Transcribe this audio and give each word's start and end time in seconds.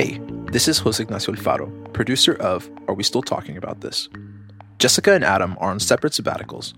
Hey, 0.00 0.18
this 0.50 0.66
is 0.66 0.78
Jose 0.78 1.02
Ignacio 1.02 1.34
Alfaro, 1.34 1.92
producer 1.92 2.32
of 2.36 2.70
Are 2.88 2.94
We 2.94 3.02
Still 3.02 3.20
Talking 3.20 3.58
About 3.58 3.82
This? 3.82 4.08
Jessica 4.78 5.12
and 5.12 5.22
Adam 5.22 5.58
are 5.60 5.70
on 5.70 5.78
separate 5.78 6.14
sabbaticals. 6.14 6.72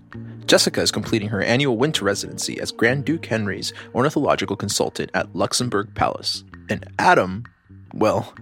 Jessica 0.45 0.81
is 0.81 0.91
completing 0.91 1.29
her 1.29 1.41
annual 1.41 1.77
winter 1.77 2.03
residency 2.03 2.59
as 2.59 2.73
Grand 2.73 3.05
Duke 3.05 3.25
Henry's 3.25 3.71
ornithological 3.95 4.57
consultant 4.57 5.09
at 5.13 5.33
Luxembourg 5.33 5.95
Palace. 5.95 6.43
And 6.69 6.85
Adam, 6.99 7.45
well, 7.93 8.33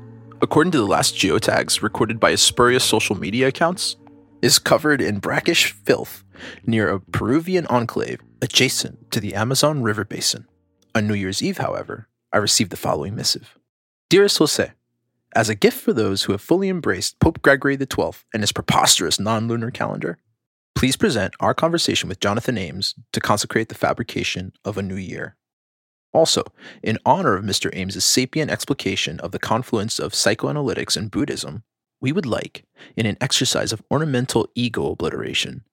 according 0.41 0.71
to 0.71 0.80
the 0.80 0.88
last 0.88 1.13
geotags 1.13 1.84
recorded 1.84 2.20
by 2.20 2.32
his 2.32 2.41
spurious 2.41 2.84
social 2.84 3.16
media 3.16 3.49
accounts, 3.49 3.98
is 4.41 4.57
covered 4.57 4.99
in 4.99 5.20
brackish 5.20 5.73
filth 5.73 6.23
near 6.66 6.90
a 6.90 6.99
Peruvian 6.99 7.68
enclave 7.68 8.20
adjacent 8.41 9.12
to 9.12 9.20
the 9.20 9.35
Amazon 9.35 9.84
River 9.84 10.05
basin. 10.05 10.48
On 10.95 11.07
New 11.07 11.13
Year's 11.13 11.43
Eve, 11.43 11.59
however, 11.59 12.07
I 12.34 12.38
received 12.38 12.71
the 12.71 12.77
following 12.77 13.16
missive 13.16 13.59
Dearest 14.11 14.39
Jose, 14.39 14.73
as 15.37 15.48
a 15.48 15.55
gift 15.55 15.79
for 15.79 15.93
those 15.93 16.23
who 16.23 16.34
have 16.34 16.41
fully 16.41 16.67
embraced 16.67 17.17
Pope 17.21 17.41
Gregory 17.41 17.77
XII 17.77 18.12
and 18.34 18.43
his 18.43 18.51
preposterous 18.51 19.21
non 19.21 19.48
lunar 19.48 19.71
calendar, 19.71 20.18
please 20.76 20.98
present 20.98 21.34
our 21.40 21.53
conversation 21.53 22.09
with 22.09 22.20
Jonathan 22.20 22.57
Ames 22.57 22.93
to 23.13 23.21
consecrate 23.21 23.70
the 23.70 23.76
fabrication 23.76 24.51
of 24.65 24.77
a 24.77 24.81
new 24.81 24.98
year. 24.98 25.37
Also, 26.12 26.43
in 26.84 26.99
honor 27.05 27.37
of 27.37 27.45
Mr. 27.45 27.73
Ames's 27.73 28.03
sapient 28.03 28.51
explication 28.51 29.18
of 29.21 29.31
the 29.31 29.40
confluence 29.40 29.98
of 29.98 30.12
psychoanalytics 30.12 30.98
and 30.98 31.09
Buddhism, 31.09 31.63
we 32.01 32.12
would 32.12 32.25
like, 32.25 32.65
in 32.98 33.05
an 33.05 33.15
exercise 33.21 33.71
of 33.71 33.81
ornamental 33.90 34.46
ego 34.55 34.91
obliteration, 34.91 35.63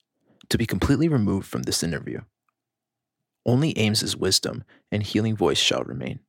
to 0.49 0.57
be 0.57 0.65
completely 0.65 1.09
removed 1.09 1.49
from 1.49 1.65
this 1.65 1.83
interview. 1.83 2.21
Only 3.45 3.77
Ames's 3.77 4.17
wisdom 4.17 4.63
and 4.93 5.03
healing 5.03 5.35
voice 5.35 5.59
shall 5.59 5.83
remain. 5.83 6.21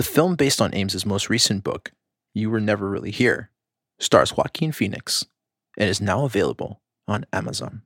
The 0.00 0.04
film 0.04 0.34
based 0.34 0.62
on 0.62 0.74
Ames's 0.74 1.04
most 1.04 1.28
recent 1.28 1.62
book, 1.62 1.92
You 2.32 2.48
Were 2.48 2.58
Never 2.58 2.88
Really 2.88 3.10
Here, 3.10 3.50
stars 3.98 4.34
Joaquin 4.34 4.72
Phoenix 4.72 5.26
and 5.76 5.90
is 5.90 6.00
now 6.00 6.24
available 6.24 6.80
on 7.06 7.26
Amazon. 7.34 7.82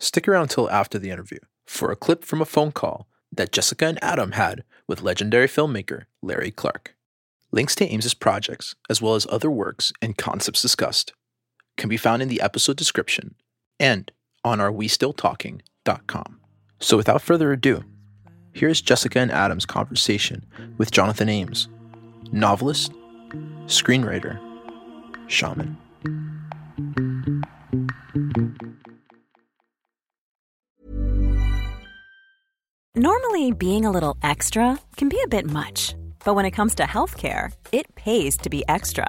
Stick 0.00 0.26
around 0.26 0.44
until 0.44 0.70
after 0.70 0.98
the 0.98 1.10
interview 1.10 1.40
for 1.66 1.90
a 1.90 1.96
clip 1.96 2.24
from 2.24 2.40
a 2.40 2.46
phone 2.46 2.72
call 2.72 3.08
that 3.30 3.52
Jessica 3.52 3.84
and 3.84 4.02
Adam 4.02 4.32
had 4.32 4.64
with 4.86 5.02
legendary 5.02 5.48
filmmaker 5.48 6.06
Larry 6.22 6.50
Clark. 6.50 6.96
Links 7.52 7.74
to 7.74 7.84
Ames's 7.86 8.14
projects, 8.14 8.74
as 8.88 9.02
well 9.02 9.14
as 9.14 9.26
other 9.28 9.50
works 9.50 9.92
and 10.00 10.16
concepts 10.16 10.62
discussed, 10.62 11.12
can 11.76 11.90
be 11.90 11.98
found 11.98 12.22
in 12.22 12.28
the 12.28 12.40
episode 12.40 12.78
description 12.78 13.34
and 13.78 14.10
on 14.44 14.62
our 14.62 14.72
WeStillTalking.com. 14.72 16.40
So 16.80 16.96
without 16.96 17.20
further 17.20 17.52
ado, 17.52 17.84
here's 18.58 18.80
Jessica 18.80 19.20
and 19.20 19.30
Adam's 19.30 19.64
conversation 19.64 20.44
with 20.78 20.90
Jonathan 20.90 21.28
Ames, 21.28 21.68
novelist, 22.32 22.92
screenwriter, 23.66 24.40
shaman. 25.28 25.76
Normally, 32.96 33.52
being 33.52 33.84
a 33.84 33.92
little 33.92 34.16
extra 34.24 34.80
can 34.96 35.08
be 35.08 35.20
a 35.24 35.28
bit 35.28 35.48
much, 35.48 35.94
but 36.24 36.34
when 36.34 36.44
it 36.44 36.50
comes 36.50 36.74
to 36.76 36.82
healthcare, 36.82 37.52
it 37.70 37.94
pays 37.94 38.36
to 38.38 38.50
be 38.50 38.64
extra. 38.66 39.08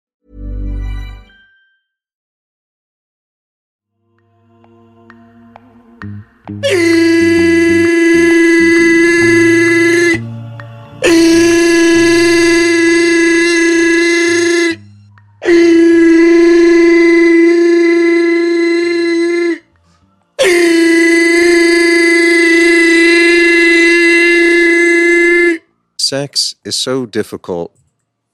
Sex 26.11 26.55
is 26.65 26.75
so 26.75 27.05
difficult 27.05 27.73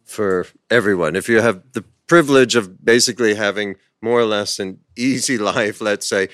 for 0.03 0.47
everyone. 0.71 1.15
If 1.15 1.29
you 1.29 1.41
have 1.41 1.61
the 1.73 1.83
privilege 2.07 2.55
of 2.55 2.83
basically 2.83 3.35
having 3.35 3.75
more 4.01 4.19
or 4.19 4.25
less 4.25 4.57
an 4.57 4.79
easy 4.95 5.37
life, 5.53 5.79
let's 5.79 6.07
say, 6.07 6.29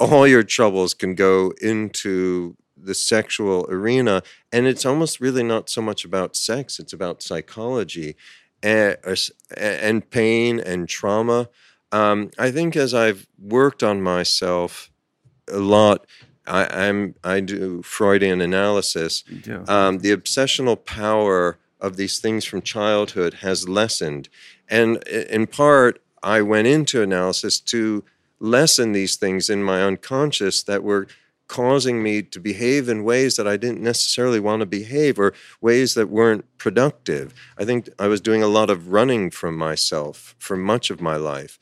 all 0.00 0.26
your 0.26 0.42
troubles 0.42 0.94
can 0.94 1.14
go 1.14 1.52
into 1.60 2.56
the 2.76 2.94
sexual 2.94 3.66
arena. 3.68 4.22
And 4.52 4.66
it's 4.66 4.86
almost 4.86 5.20
really 5.20 5.42
not 5.42 5.68
so 5.68 5.82
much 5.82 6.04
about 6.04 6.36
sex, 6.36 6.78
it's 6.78 6.92
about 6.92 7.22
psychology 7.22 8.16
and, 8.62 8.96
and 9.56 10.08
pain 10.10 10.60
and 10.60 10.88
trauma. 10.88 11.48
Um, 11.90 12.30
I 12.38 12.50
think 12.50 12.76
as 12.76 12.92
I've 12.94 13.26
worked 13.38 13.82
on 13.82 14.02
myself 14.02 14.90
a 15.50 15.58
lot, 15.58 16.06
I, 16.46 16.86
am 16.86 17.14
I 17.22 17.40
do 17.40 17.82
Freudian 17.82 18.40
analysis. 18.40 19.24
Um, 19.66 19.98
the 19.98 20.16
obsessional 20.16 20.82
power 20.82 21.58
of 21.80 21.96
these 21.96 22.18
things 22.18 22.44
from 22.44 22.62
childhood 22.62 23.34
has 23.34 23.68
lessened, 23.68 24.28
and 24.68 24.96
in 25.06 25.46
part, 25.46 26.02
I 26.22 26.42
went 26.42 26.66
into 26.66 27.02
analysis 27.02 27.60
to 27.60 28.04
lessen 28.40 28.92
these 28.92 29.16
things 29.16 29.50
in 29.50 29.62
my 29.62 29.82
unconscious 29.82 30.62
that 30.64 30.82
were 30.82 31.08
causing 31.48 32.02
me 32.02 32.22
to 32.22 32.38
behave 32.38 32.88
in 32.88 33.02
ways 33.02 33.36
that 33.36 33.48
I 33.48 33.56
didn't 33.56 33.80
necessarily 33.80 34.38
want 34.38 34.60
to 34.60 34.66
behave 34.66 35.18
or 35.18 35.32
ways 35.60 35.94
that 35.94 36.10
weren't 36.10 36.44
productive. 36.58 37.34
I 37.56 37.64
think 37.64 37.88
I 37.98 38.06
was 38.06 38.20
doing 38.20 38.42
a 38.42 38.48
lot 38.48 38.70
of 38.70 38.92
running 38.92 39.30
from 39.30 39.56
myself 39.56 40.36
for 40.38 40.56
much 40.56 40.90
of 40.90 41.00
my 41.00 41.16
life. 41.16 41.58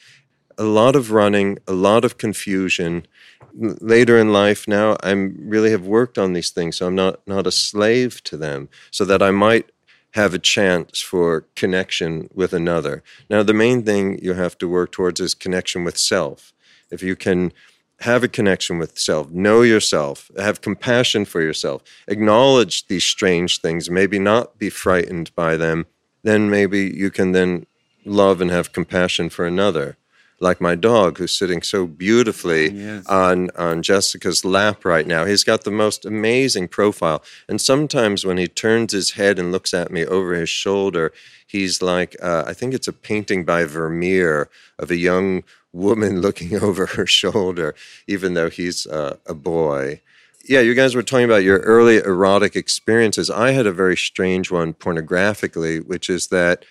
A 0.59 0.65
lot 0.65 0.97
of 0.97 1.13
running, 1.13 1.59
a 1.69 1.73
lot 1.73 2.05
of 2.05 2.19
confusion. 2.19 3.07
Later 3.55 4.19
in 4.19 4.33
life 4.33 4.67
now 4.69 4.97
I'm 5.03 5.37
really 5.39 5.71
have 5.71 5.87
worked 5.87 6.19
on 6.19 6.35
these 6.35 6.51
things 6.51 6.77
so 6.77 6.87
I'm 6.87 6.95
not 6.95 7.27
not 7.27 7.47
a 7.47 7.53
slave 7.53 8.23
to 8.25 8.37
them 8.37 8.69
so 8.91 9.05
that 9.07 9.23
I 9.23 9.31
might 9.31 9.71
have 10.11 10.35
a 10.35 10.39
chance 10.39 11.01
for 11.01 11.47
connection 11.55 12.29
with 12.35 12.53
another. 12.53 13.03
Now 13.31 13.43
the 13.43 13.55
main 13.55 13.83
thing 13.83 14.19
you 14.23 14.35
have 14.35 14.59
to 14.59 14.69
work 14.69 14.93
towards 14.93 15.21
is 15.21 15.35
connection 15.35 15.85
with 15.85 15.97
self 15.97 16.53
if 16.91 17.03
you 17.03 17.17
can 17.17 17.53
have 18.01 18.23
a 18.23 18.29
connection 18.29 18.79
with 18.79 18.99
self, 18.99 19.31
know 19.31 19.63
yourself, 19.63 20.31
have 20.39 20.61
compassion 20.61 21.25
for 21.25 21.41
yourself, 21.41 21.83
acknowledge 22.09 22.87
these 22.89 23.05
strange 23.05 23.61
things, 23.61 23.89
maybe 23.91 24.19
not 24.19 24.59
be 24.59 24.69
frightened 24.71 25.35
by 25.35 25.57
them, 25.57 25.87
then 26.23 26.51
maybe 26.51 26.81
you 26.95 27.11
can 27.11 27.33
then 27.33 27.65
love 28.05 28.41
and 28.41 28.51
have 28.51 28.73
compassion 28.73 29.29
for 29.31 29.47
another. 29.47 29.97
like 30.39 30.61
my 30.61 30.75
dog 30.75 31.17
who's 31.17 31.35
sitting 31.35 31.63
so 31.63 31.87
beautifully 31.87 32.69
Yes. 32.71 33.07
on 33.07 33.49
on 33.57 33.83
Jessica's 33.83 34.45
lap 34.45 34.85
right 34.85 35.07
now. 35.07 35.25
He's 35.25 35.45
got 35.45 35.65
the 35.65 35.71
most 35.85 36.05
amazing 36.05 36.69
profile. 36.69 37.23
And 37.49 37.59
sometimes 37.59 38.27
when 38.27 38.37
he 38.37 38.47
turns 38.47 38.93
his 38.93 39.13
head 39.13 39.39
and 39.39 39.51
looks 39.51 39.73
at 39.73 39.91
me 39.91 40.05
over 40.05 40.35
his 40.35 40.51
shoulder, 40.51 41.11
he's 41.47 41.81
like 41.81 42.17
uh, 42.23 42.45
I 42.47 42.53
think 42.53 42.75
it's 42.75 42.87
a 42.89 42.93
painting 42.93 43.45
by 43.47 43.65
Vermeer 43.65 44.51
of 44.79 44.91
a 44.91 44.97
young 45.11 45.43
woman 45.77 46.21
looking 46.27 46.57
over 46.57 46.87
her 46.87 47.07
shoulder, 47.07 47.75
even 48.07 48.35
though 48.35 48.51
he's 48.51 48.87
uh, 48.87 49.17
a 49.27 49.35
boy. 49.35 50.01
Yeah, 50.49 50.61
you 50.61 50.75
guys 50.75 50.95
were 50.95 51.03
talking 51.03 51.25
about 51.25 51.43
your 51.43 51.59
early 51.61 51.97
erotic 51.99 52.55
experiences. 52.55 53.31
I 53.31 53.51
had 53.51 53.67
a 53.67 53.73
very 53.73 53.97
strange 53.97 54.51
one 54.51 54.75
pornographically, 54.75 55.85
which 55.85 56.09
is 56.09 56.29
that 56.29 56.65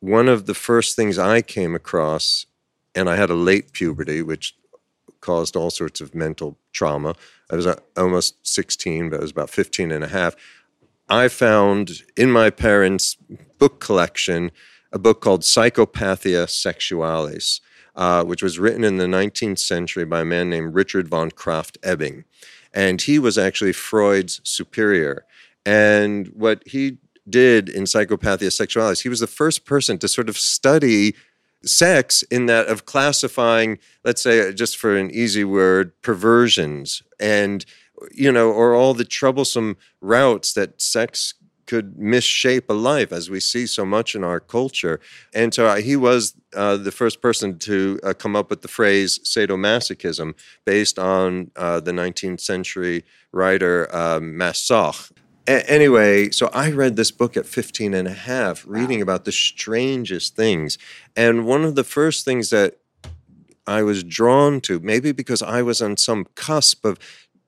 one 0.00 0.28
of 0.28 0.46
the 0.46 0.54
first 0.54 0.96
things 0.96 1.18
I 1.18 1.42
came 1.42 1.74
across, 1.74 2.46
and 2.94 3.08
I 3.08 3.16
had 3.16 3.30
a 3.30 3.34
late 3.34 3.72
puberty, 3.72 4.22
which 4.22 4.56
caused 5.20 5.56
all 5.56 5.70
sorts 5.70 6.00
of 6.00 6.14
mental 6.14 6.58
trauma. 6.72 7.14
I 7.50 7.56
was 7.56 7.66
uh, 7.66 7.78
almost 7.96 8.34
16, 8.46 9.10
but 9.10 9.18
I 9.18 9.22
was 9.22 9.30
about 9.30 9.50
15 9.50 9.92
and 9.92 10.02
a 10.02 10.08
half. 10.08 10.34
I 11.08 11.28
found 11.28 12.02
in 12.16 12.30
my 12.30 12.50
parents' 12.50 13.16
book 13.58 13.78
collection 13.78 14.50
a 14.92 14.98
book 14.98 15.20
called 15.20 15.42
Psychopathia 15.42 16.48
Sexualis, 16.48 17.60
uh, 17.94 18.24
which 18.24 18.42
was 18.42 18.58
written 18.58 18.84
in 18.84 18.96
the 18.96 19.06
19th 19.06 19.58
century 19.58 20.04
by 20.04 20.20
a 20.20 20.24
man 20.24 20.48
named 20.50 20.74
Richard 20.74 21.08
von 21.08 21.30
Kraft 21.30 21.78
Ebing. 21.82 22.24
And 22.72 23.02
he 23.02 23.18
was 23.18 23.36
actually 23.36 23.72
Freud's 23.72 24.40
superior. 24.44 25.26
And 25.66 26.28
what 26.28 26.62
he 26.66 26.98
did 27.28 27.68
in 27.68 27.84
Psychopathia 27.84 28.50
Sexualis, 28.50 29.02
he 29.02 29.08
was 29.08 29.20
the 29.20 29.26
first 29.26 29.64
person 29.64 29.98
to 29.98 30.08
sort 30.08 30.28
of 30.28 30.38
study 30.38 31.14
sex 31.64 32.22
in 32.24 32.46
that 32.46 32.66
of 32.66 32.86
classifying, 32.86 33.78
let's 34.04 34.22
say, 34.22 34.52
just 34.52 34.76
for 34.76 34.96
an 34.96 35.10
easy 35.10 35.44
word, 35.44 35.92
perversions 36.02 37.02
and, 37.20 37.64
you 38.10 38.32
know, 38.32 38.50
or 38.50 38.74
all 38.74 38.94
the 38.94 39.04
troublesome 39.04 39.76
routes 40.00 40.52
that 40.54 40.80
sex 40.80 41.34
could 41.72 41.94
misshape 41.96 42.68
a 42.68 42.74
life, 42.74 43.12
as 43.12 43.30
we 43.30 43.40
see 43.40 43.66
so 43.66 43.86
much 43.86 44.14
in 44.14 44.22
our 44.22 44.40
culture. 44.40 45.00
And 45.32 45.54
so 45.54 45.68
uh, 45.68 45.76
he 45.76 45.96
was 45.96 46.34
uh, 46.54 46.76
the 46.76 46.92
first 46.92 47.22
person 47.22 47.58
to 47.60 47.98
uh, 48.02 48.12
come 48.12 48.36
up 48.36 48.50
with 48.50 48.60
the 48.60 48.68
phrase 48.68 49.18
sadomasochism 49.20 50.34
based 50.66 50.98
on 50.98 51.50
uh, 51.56 51.80
the 51.80 51.92
19th 51.92 52.40
century 52.40 53.06
writer 53.32 53.88
uh, 53.90 54.20
Masoch. 54.20 55.12
A- 55.48 55.66
anyway, 55.70 56.28
so 56.28 56.50
I 56.52 56.70
read 56.72 56.96
this 56.96 57.10
book 57.10 57.38
at 57.38 57.46
15 57.46 57.94
and 57.94 58.06
a 58.06 58.12
half, 58.12 58.66
reading 58.66 59.00
about 59.00 59.24
the 59.24 59.32
strangest 59.32 60.36
things. 60.36 60.76
And 61.16 61.46
one 61.46 61.64
of 61.64 61.74
the 61.74 61.84
first 61.84 62.26
things 62.26 62.50
that 62.50 62.76
I 63.66 63.82
was 63.82 64.02
drawn 64.04 64.60
to, 64.62 64.78
maybe 64.80 65.12
because 65.12 65.40
I 65.40 65.62
was 65.62 65.80
on 65.80 65.96
some 65.96 66.26
cusp 66.34 66.84
of 66.84 66.98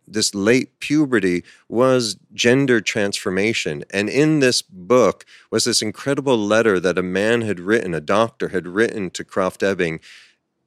this 0.06 0.34
late 0.34 0.78
puberty, 0.80 1.44
was 1.68 2.16
gender 2.32 2.80
transformation. 2.80 3.84
And 3.90 4.08
in 4.08 4.40
this 4.40 4.62
book 4.62 5.24
was 5.50 5.64
this 5.64 5.82
incredible 5.82 6.38
letter 6.38 6.78
that 6.80 6.98
a 6.98 7.02
man 7.02 7.42
had 7.42 7.60
written, 7.60 7.94
a 7.94 8.00
doctor 8.00 8.48
had 8.48 8.66
written 8.66 9.10
to 9.10 9.24
Kraft 9.24 9.62
Ebing. 9.62 10.00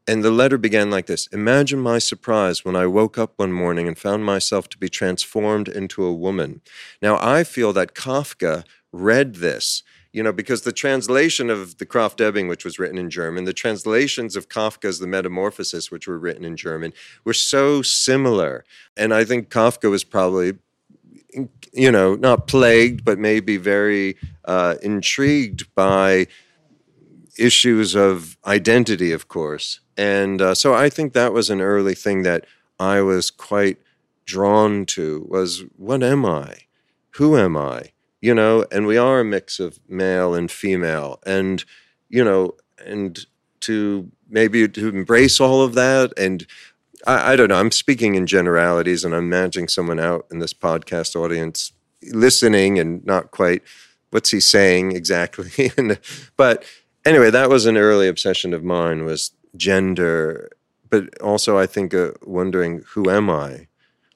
And 0.09 0.23
the 0.23 0.31
letter 0.31 0.57
began 0.57 0.89
like 0.89 1.07
this 1.07 1.27
Imagine 1.27 1.79
my 1.79 1.99
surprise 1.99 2.63
when 2.63 2.75
I 2.75 2.87
woke 2.87 3.17
up 3.17 3.33
one 3.35 3.51
morning 3.51 3.87
and 3.87 3.97
found 3.97 4.23
myself 4.23 4.69
to 4.69 4.77
be 4.77 4.89
transformed 4.89 5.67
into 5.67 6.05
a 6.05 6.13
woman. 6.13 6.61
Now, 7.01 7.17
I 7.21 7.43
feel 7.43 7.73
that 7.73 7.93
Kafka 7.93 8.63
read 8.93 9.35
this 9.35 9.83
you 10.11 10.23
know, 10.23 10.31
because 10.31 10.61
the 10.61 10.71
translation 10.71 11.49
of 11.49 11.77
the 11.77 11.85
Kraft 11.85 12.21
Ebing, 12.21 12.47
which 12.47 12.65
was 12.65 12.79
written 12.79 12.97
in 12.97 13.09
German, 13.09 13.45
the 13.45 13.53
translations 13.53 14.35
of 14.35 14.49
Kafka's 14.49 14.99
The 14.99 15.07
Metamorphosis, 15.07 15.91
which 15.91 16.07
were 16.07 16.17
written 16.17 16.45
in 16.45 16.55
German, 16.55 16.93
were 17.23 17.33
so 17.33 17.81
similar. 17.81 18.63
And 18.95 19.13
I 19.13 19.23
think 19.23 19.49
Kafka 19.49 19.89
was 19.89 20.03
probably, 20.03 20.53
you 21.73 21.91
know, 21.91 22.15
not 22.15 22.47
plagued, 22.47 23.03
but 23.05 23.19
maybe 23.19 23.57
very 23.57 24.17
uh, 24.45 24.75
intrigued 24.81 25.73
by 25.75 26.27
issues 27.37 27.95
of 27.95 28.37
identity, 28.45 29.11
of 29.11 29.27
course. 29.27 29.79
And 29.95 30.41
uh, 30.41 30.55
so 30.55 30.73
I 30.73 30.89
think 30.89 31.13
that 31.13 31.33
was 31.33 31.49
an 31.49 31.61
early 31.61 31.95
thing 31.95 32.23
that 32.23 32.45
I 32.79 33.01
was 33.01 33.31
quite 33.31 33.77
drawn 34.25 34.85
to 34.85 35.25
was 35.27 35.63
what 35.75 36.03
am 36.03 36.25
I? 36.25 36.55
Who 37.11 37.37
am 37.37 37.57
I? 37.57 37.91
You 38.21 38.33
know, 38.33 38.65
and 38.71 38.87
we 38.87 38.97
are 38.97 39.19
a 39.19 39.25
mix 39.25 39.59
of 39.59 39.79
male 39.87 40.33
and 40.33 40.51
female, 40.51 41.19
and 41.25 41.63
you 42.09 42.23
know, 42.23 42.55
and 42.85 43.25
to 43.61 44.11
maybe 44.29 44.67
to 44.67 44.89
embrace 44.89 45.39
all 45.39 45.61
of 45.61 45.73
that, 45.75 46.13
and 46.17 46.45
I, 47.05 47.33
I 47.33 47.35
don't 47.35 47.49
know. 47.49 47.59
I'm 47.59 47.71
speaking 47.71 48.15
in 48.15 48.27
generalities, 48.27 49.03
and 49.03 49.13
I'm 49.13 49.25
imagining 49.25 49.67
someone 49.67 49.99
out 49.99 50.25
in 50.31 50.39
this 50.39 50.53
podcast 50.53 51.15
audience 51.15 51.71
listening 52.11 52.79
and 52.79 53.05
not 53.05 53.31
quite 53.31 53.63
what's 54.11 54.31
he 54.31 54.39
saying 54.39 54.95
exactly, 54.95 55.71
and, 55.77 55.99
but 56.37 56.63
anyway, 57.05 57.29
that 57.29 57.49
was 57.49 57.65
an 57.65 57.77
early 57.77 58.07
obsession 58.07 58.53
of 58.53 58.63
mine 58.63 59.05
was 59.05 59.31
gender, 59.55 60.49
but 60.89 61.19
also 61.21 61.57
I 61.57 61.65
think 61.65 61.93
uh, 61.93 62.11
wondering 62.23 62.83
who 62.89 63.09
am 63.09 63.29
I, 63.29 63.67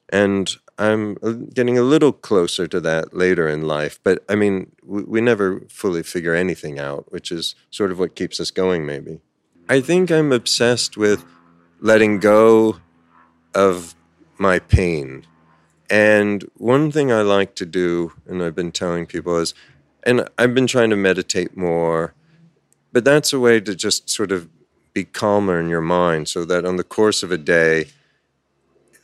and 0.08 0.54
I'm 0.82 1.46
getting 1.54 1.78
a 1.78 1.82
little 1.82 2.12
closer 2.12 2.66
to 2.66 2.80
that 2.80 3.14
later 3.14 3.48
in 3.48 3.68
life, 3.68 4.00
but 4.02 4.24
I 4.28 4.34
mean, 4.34 4.72
we, 4.82 5.04
we, 5.04 5.20
never 5.20 5.60
fully 5.68 6.02
figure 6.02 6.34
anything 6.34 6.80
out, 6.80 7.12
which 7.12 7.30
is 7.30 7.54
sort 7.70 7.92
of 7.92 8.00
what 8.00 8.16
keeps 8.16 8.40
us 8.40 8.50
going, 8.50 8.84
maybe. 8.84 9.20
I 9.68 9.80
think 9.80 10.10
I'm 10.10 10.32
obsessed 10.32 10.96
with 10.96 11.24
letting 11.80 12.18
go 12.18 12.80
of 13.54 13.94
my 14.38 14.58
pain. 14.58 15.24
And 15.88 16.50
one 16.56 16.90
thing 16.90 17.12
I 17.12 17.22
like 17.22 17.54
to 17.56 17.66
do, 17.66 18.12
and 18.26 18.42
I've 18.42 18.56
been 18.56 18.72
telling 18.72 19.06
people, 19.06 19.36
is, 19.36 19.54
and 20.02 20.28
I've 20.36 20.54
been 20.54 20.66
trying 20.66 20.90
to 20.90 20.96
meditate 20.96 21.56
more, 21.56 22.14
but 22.92 23.04
that's 23.04 23.32
a 23.32 23.38
way 23.38 23.60
to 23.60 23.74
just 23.76 24.10
sort 24.10 24.32
of 24.32 24.48
be 24.94 25.04
calmer 25.04 25.60
in 25.60 25.68
your 25.68 25.80
mind 25.80 26.28
so 26.28 26.44
that 26.44 26.64
on 26.64 26.76
the 26.76 26.84
course 26.84 27.22
of 27.22 27.30
a 27.30 27.38
day, 27.38 27.86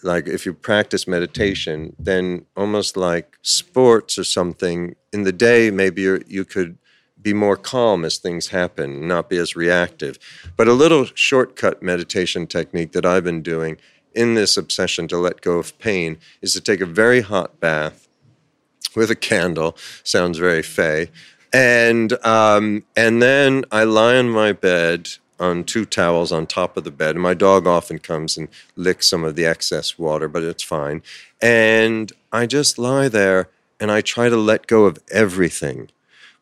like 0.03 0.27
if 0.27 0.47
you 0.47 0.53
practice 0.53 1.07
meditation, 1.09 1.95
then 1.99 2.47
almost 2.57 2.97
like 2.97 3.39
sports 3.43 4.19
or 4.19 4.25
something, 4.25 4.95
in 5.13 5.25
the 5.25 5.33
day, 5.33 5.71
maybe 5.71 6.03
you 6.03 6.45
could 6.45 6.79
be 7.21 7.33
more 7.33 7.57
calm 7.57 8.05
as 8.05 8.19
things 8.19 8.49
happen, 8.49 9.09
not 9.09 9.29
be 9.29 9.37
as 9.39 9.57
reactive. 9.57 10.19
But 10.57 10.69
a 10.69 10.73
little 10.73 11.07
shortcut 11.15 11.83
meditation 11.83 12.47
technique 12.47 12.93
that 12.93 13.05
I've 13.05 13.25
been 13.25 13.43
doing 13.43 13.77
in 14.15 14.35
this 14.35 14.57
obsession 14.57 15.09
to 15.09 15.19
let 15.19 15.41
go 15.41 15.59
of 15.59 15.79
pain 15.79 16.19
is 16.43 16.53
to 16.55 16.61
take 16.61 16.81
a 16.81 16.87
very 16.87 17.21
hot 17.21 17.61
bath 17.61 18.09
with 18.95 19.11
a 19.11 19.17
candle. 19.17 19.77
Sounds 20.03 20.39
very 20.39 20.63
fey. 20.63 21.11
And 21.53 22.13
um, 22.27 22.85
and 22.97 23.23
then 23.23 23.65
I 23.73 23.85
lie 23.85 24.17
on 24.17 24.29
my 24.29 24.53
bed 24.53 25.09
on 25.41 25.65
two 25.65 25.85
towels 25.85 26.33
on 26.33 26.47
top 26.47 26.77
of 26.77 26.85
the 26.85 26.91
bed. 26.91 27.15
And 27.15 27.23
my 27.23 27.35
dog 27.35 27.67
often 27.67 27.99
comes 27.99 28.37
and 28.37 28.49
licks 28.77 29.09
some 29.09 29.25
of 29.25 29.37
the 29.37 29.47
excess 29.47 29.99
water, 29.99 30.29
but 30.29 30.43
it's 30.43 30.63
fine. 30.63 31.03
And 31.41 32.13
I 32.33 32.47
just 32.47 32.79
lie 32.79 33.09
there 33.09 33.49
and 33.81 33.91
I 33.91 34.01
try 34.01 34.29
to 34.29 34.37
let 34.37 34.67
go 34.67 34.85
of 34.85 34.99
everything 35.11 35.91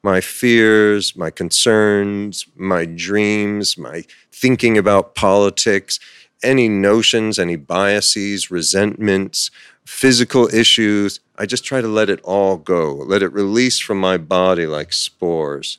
my 0.02 0.20
fears, 0.20 1.16
my 1.16 1.30
concerns, 1.30 2.46
my 2.54 2.84
dreams, 2.84 3.76
my 3.76 4.04
thinking 4.30 4.78
about 4.78 5.16
politics, 5.16 5.98
any 6.44 6.68
notions, 6.68 7.40
any 7.40 7.56
biases, 7.56 8.48
resentments, 8.48 9.50
physical 9.84 10.46
issues. 10.54 11.18
I 11.36 11.46
just 11.46 11.64
try 11.64 11.80
to 11.80 11.88
let 11.88 12.08
it 12.08 12.20
all 12.22 12.56
go, 12.56 12.94
let 12.94 13.22
it 13.22 13.32
release 13.32 13.80
from 13.80 13.98
my 13.98 14.16
body 14.16 14.64
like 14.64 14.92
spores. 14.92 15.78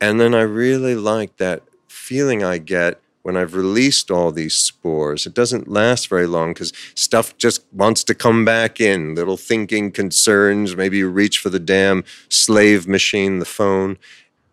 And 0.00 0.20
then 0.20 0.32
I 0.32 0.42
really 0.42 0.94
like 0.94 1.38
that 1.38 1.62
feeling 2.06 2.44
I 2.44 2.58
get 2.58 3.00
when 3.22 3.36
I've 3.36 3.56
released 3.56 4.12
all 4.12 4.30
these 4.30 4.56
spores. 4.56 5.26
It 5.26 5.34
doesn't 5.34 5.66
last 5.66 6.08
very 6.08 6.28
long 6.28 6.52
because 6.52 6.72
stuff 6.94 7.36
just 7.36 7.64
wants 7.72 8.04
to 8.04 8.14
come 8.14 8.44
back 8.44 8.80
in. 8.80 9.16
Little 9.16 9.36
thinking 9.36 9.90
concerns. 9.90 10.76
Maybe 10.76 10.98
you 10.98 11.08
reach 11.08 11.38
for 11.38 11.50
the 11.50 11.58
damn 11.58 12.04
slave 12.28 12.86
machine, 12.86 13.40
the 13.40 13.44
phone. 13.44 13.98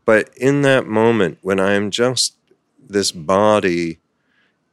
But 0.06 0.32
in 0.36 0.64
that 0.64 0.88
moment, 0.88 1.38
when 1.44 1.60
I 1.60 1.74
am 1.74 1.92
just 1.92 2.34
this 2.90 3.12
body 3.12 4.00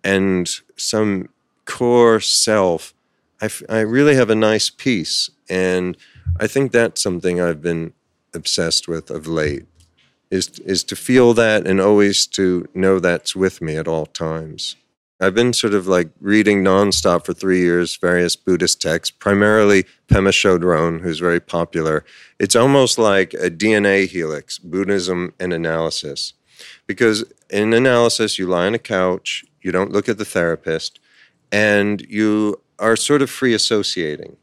and 0.02 0.48
some 0.76 1.28
core 1.66 2.20
self, 2.20 2.94
I, 3.42 3.44
f- 3.44 3.62
I 3.68 3.80
really 3.80 4.14
have 4.14 4.30
a 4.30 4.34
nice 4.34 4.70
peace. 4.70 5.28
And 5.50 5.94
I 6.38 6.46
think 6.46 6.72
that's 6.72 7.02
something 7.02 7.38
I've 7.38 7.60
been 7.60 7.92
obsessed 8.32 8.88
with 8.88 9.10
of 9.10 9.26
late 9.26 9.66
is 10.30 10.58
is 10.60 10.84
to 10.84 10.96
feel 10.96 11.34
that 11.34 11.66
and 11.66 11.80
always 11.80 12.26
to 12.26 12.66
know 12.74 12.98
that's 12.98 13.34
with 13.34 13.60
me 13.60 13.76
at 13.76 13.88
all 13.88 14.06
times. 14.06 14.76
I've 15.22 15.34
been 15.34 15.52
sort 15.52 15.74
of 15.74 15.86
like 15.86 16.08
reading 16.20 16.64
nonstop 16.64 17.26
for 17.26 17.34
three 17.34 17.60
years 17.60 17.96
various 17.96 18.36
Buddhist 18.36 18.80
texts, 18.80 19.10
primarily 19.10 19.84
Pema 20.08 20.30
Chodron, 20.30 21.02
who's 21.02 21.18
very 21.18 21.40
popular. 21.40 22.04
It's 22.38 22.56
almost 22.56 22.98
like 22.98 23.34
a 23.34 23.50
DNA 23.50 24.08
helix, 24.08 24.58
Buddhism 24.58 25.34
and 25.38 25.52
analysis. 25.52 26.32
Because 26.86 27.24
in 27.50 27.74
analysis, 27.74 28.38
you 28.38 28.46
lie 28.46 28.66
on 28.66 28.74
a 28.74 28.78
couch 28.78 29.44
you 29.62 29.72
don't 29.72 29.92
look 29.92 30.08
at 30.08 30.18
the 30.18 30.24
therapist, 30.24 31.00
and 31.52 32.00
you 32.02 32.60
are 32.78 32.96
sort 32.96 33.22
of 33.22 33.30
free 33.30 33.54
associating. 33.54 34.36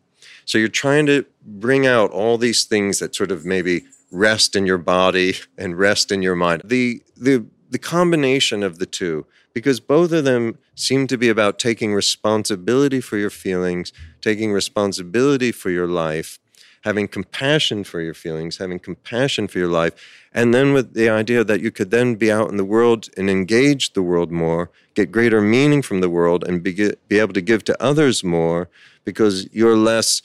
So 0.46 0.58
you're 0.58 0.68
trying 0.68 1.06
to 1.08 1.26
bring 1.46 1.86
out 1.86 2.12
all 2.12 2.38
these 2.38 2.66
things 2.66 3.00
that 3.00 3.16
sort 3.16 3.32
of 3.32 3.46
maybe 3.46 3.86
rest 4.12 4.56
in 4.56 4.66
your 4.66 4.78
body 4.78 5.36
and 5.58 5.78
rest 5.78 6.12
in 6.12 6.22
your 6.22 6.36
mind. 6.36 6.62
The 6.66 7.02
the 7.16 7.46
the 7.70 7.80
combination 7.80 8.64
of 8.64 8.80
the 8.80 8.86
two 8.86 9.26
because 9.54 9.80
both 9.80 10.12
of 10.12 10.24
them 10.24 10.58
seem 10.76 11.08
to 11.08 11.18
be 11.18 11.30
about 11.30 11.58
taking 11.58 11.94
responsibility 11.94 13.02
for 13.02 13.18
your 13.18 13.32
feelings, 13.32 13.92
taking 14.22 14.52
responsibility 14.52 15.52
for 15.52 15.72
your 15.72 15.88
life, 15.88 16.38
having 16.84 17.08
compassion 17.08 17.84
for 17.84 18.00
your 18.00 18.14
feelings, 18.14 18.58
having 18.58 18.78
compassion 18.78 19.48
for 19.48 19.58
your 19.58 19.68
life, 19.68 19.94
and 20.32 20.54
then 20.54 20.74
with 20.74 20.94
the 20.94 21.10
idea 21.10 21.44
that 21.44 21.60
you 21.60 21.72
could 21.72 21.90
then 21.90 22.14
be 22.14 22.32
out 22.32 22.52
in 22.52 22.58
the 22.58 22.64
world 22.64 23.10
and 23.18 23.30
engage 23.30 23.94
the 23.94 24.04
world 24.04 24.32
more, 24.32 24.70
get 24.94 25.12
greater 25.12 25.42
meaning 25.42 25.82
from 25.82 26.02
the 26.02 26.10
world, 26.10 26.44
and 26.44 26.62
be, 26.62 26.92
be 27.08 27.18
able 27.18 27.34
to 27.34 27.42
give 27.42 27.64
to 27.64 27.84
others 27.84 28.24
more 28.24 28.70
because 29.04 29.52
you're 29.52 29.76
less 29.76 30.22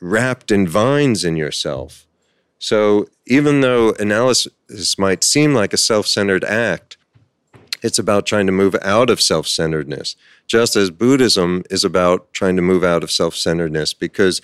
wrapped 0.00 0.52
in 0.52 0.66
vines 0.68 1.24
in 1.24 1.36
yourself. 1.36 2.06
So 2.60 3.08
even 3.26 3.62
though 3.62 3.94
analysis 3.98 4.98
might 4.98 5.24
seem 5.24 5.54
like 5.54 5.72
a 5.72 5.78
self 5.78 6.06
centered 6.06 6.44
act, 6.44 6.98
it's 7.82 7.98
about 7.98 8.26
trying 8.26 8.44
to 8.46 8.52
move 8.52 8.76
out 8.82 9.08
of 9.08 9.20
self 9.20 9.48
centeredness, 9.48 10.14
just 10.46 10.76
as 10.76 10.90
Buddhism 10.90 11.64
is 11.70 11.84
about 11.84 12.30
trying 12.32 12.56
to 12.56 12.62
move 12.62 12.84
out 12.84 13.02
of 13.02 13.10
self 13.10 13.34
centeredness, 13.34 13.94
because 13.94 14.42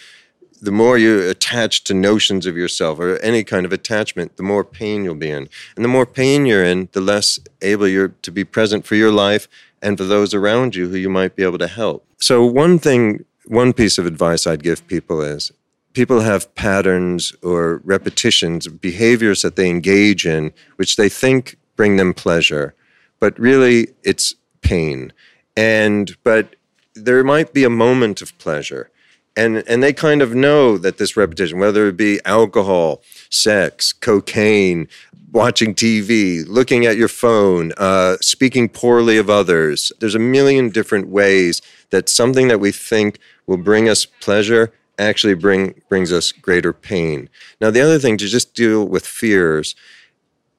the 0.62 0.72
more 0.72 0.96
you 0.96 1.28
attach 1.28 1.84
to 1.84 1.92
notions 1.92 2.46
of 2.46 2.56
yourself 2.56 2.98
or 2.98 3.18
any 3.18 3.44
kind 3.44 3.66
of 3.66 3.72
attachment, 3.72 4.38
the 4.38 4.42
more 4.42 4.64
pain 4.64 5.04
you'll 5.04 5.14
be 5.14 5.30
in. 5.30 5.50
And 5.76 5.84
the 5.84 5.88
more 5.88 6.06
pain 6.06 6.46
you're 6.46 6.64
in, 6.64 6.88
the 6.92 7.02
less 7.02 7.38
able 7.60 7.86
you're 7.86 8.14
to 8.22 8.30
be 8.30 8.44
present 8.44 8.86
for 8.86 8.94
your 8.94 9.12
life 9.12 9.46
and 9.82 9.98
for 9.98 10.04
those 10.04 10.32
around 10.32 10.74
you 10.74 10.88
who 10.88 10.96
you 10.96 11.10
might 11.10 11.36
be 11.36 11.42
able 11.42 11.58
to 11.58 11.66
help. 11.66 12.06
So, 12.18 12.46
one 12.46 12.78
thing, 12.78 13.26
one 13.44 13.74
piece 13.74 13.98
of 13.98 14.06
advice 14.06 14.46
I'd 14.46 14.62
give 14.62 14.86
people 14.86 15.20
is 15.20 15.52
people 15.96 16.20
have 16.20 16.54
patterns 16.54 17.34
or 17.42 17.80
repetitions, 17.82 18.68
behaviors 18.68 19.40
that 19.40 19.56
they 19.56 19.70
engage 19.70 20.26
in, 20.26 20.52
which 20.76 20.96
they 20.96 21.08
think 21.08 21.56
bring 21.74 21.96
them 21.96 22.12
pleasure, 22.12 22.74
but 23.18 23.38
really 23.38 23.88
it's 24.02 24.34
pain. 24.60 25.10
And, 25.56 26.14
but 26.22 26.54
there 26.94 27.24
might 27.24 27.54
be 27.54 27.64
a 27.64 27.70
moment 27.70 28.20
of 28.20 28.36
pleasure. 28.36 28.90
And, 29.38 29.64
and 29.66 29.82
they 29.82 29.94
kind 29.94 30.20
of 30.20 30.34
know 30.34 30.76
that 30.76 30.98
this 30.98 31.16
repetition, 31.16 31.58
whether 31.58 31.88
it 31.88 31.96
be 31.96 32.20
alcohol, 32.26 33.00
sex, 33.30 33.94
cocaine, 33.94 34.88
watching 35.32 35.74
TV, 35.74 36.44
looking 36.46 36.84
at 36.84 36.98
your 36.98 37.08
phone, 37.08 37.72
uh, 37.78 38.18
speaking 38.20 38.68
poorly 38.68 39.16
of 39.16 39.30
others, 39.30 39.92
there's 40.00 40.14
a 40.14 40.18
million 40.18 40.68
different 40.68 41.08
ways 41.08 41.62
that 41.88 42.10
something 42.10 42.48
that 42.48 42.60
we 42.60 42.70
think 42.70 43.18
will 43.46 43.56
bring 43.56 43.88
us 43.88 44.04
pleasure 44.04 44.74
actually 44.98 45.34
bring 45.34 45.82
brings 45.88 46.12
us 46.12 46.32
greater 46.32 46.72
pain. 46.72 47.28
Now 47.60 47.70
the 47.70 47.80
other 47.80 47.98
thing 47.98 48.16
to 48.18 48.26
just 48.26 48.54
deal 48.54 48.86
with 48.86 49.06
fears 49.06 49.74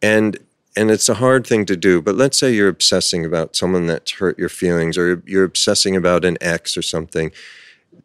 and 0.02 0.38
and 0.76 0.92
it's 0.92 1.10
a 1.10 1.16
hard 1.16 1.48
thing 1.48 1.66
to 1.66 1.76
do, 1.76 2.04
but 2.04 2.16
let's 2.16 2.38
say 2.38 2.54
you're 2.54 2.68
obsessing 2.68 3.26
about 3.26 3.56
someone 3.56 3.88
that's 3.88 4.12
hurt 4.12 4.38
your 4.38 4.50
feelings 4.50 4.96
or 4.96 5.24
you're 5.26 5.44
obsessing 5.44 5.96
about 5.96 6.24
an 6.24 6.38
ex 6.40 6.78
or 6.78 6.84
something. 6.84 7.32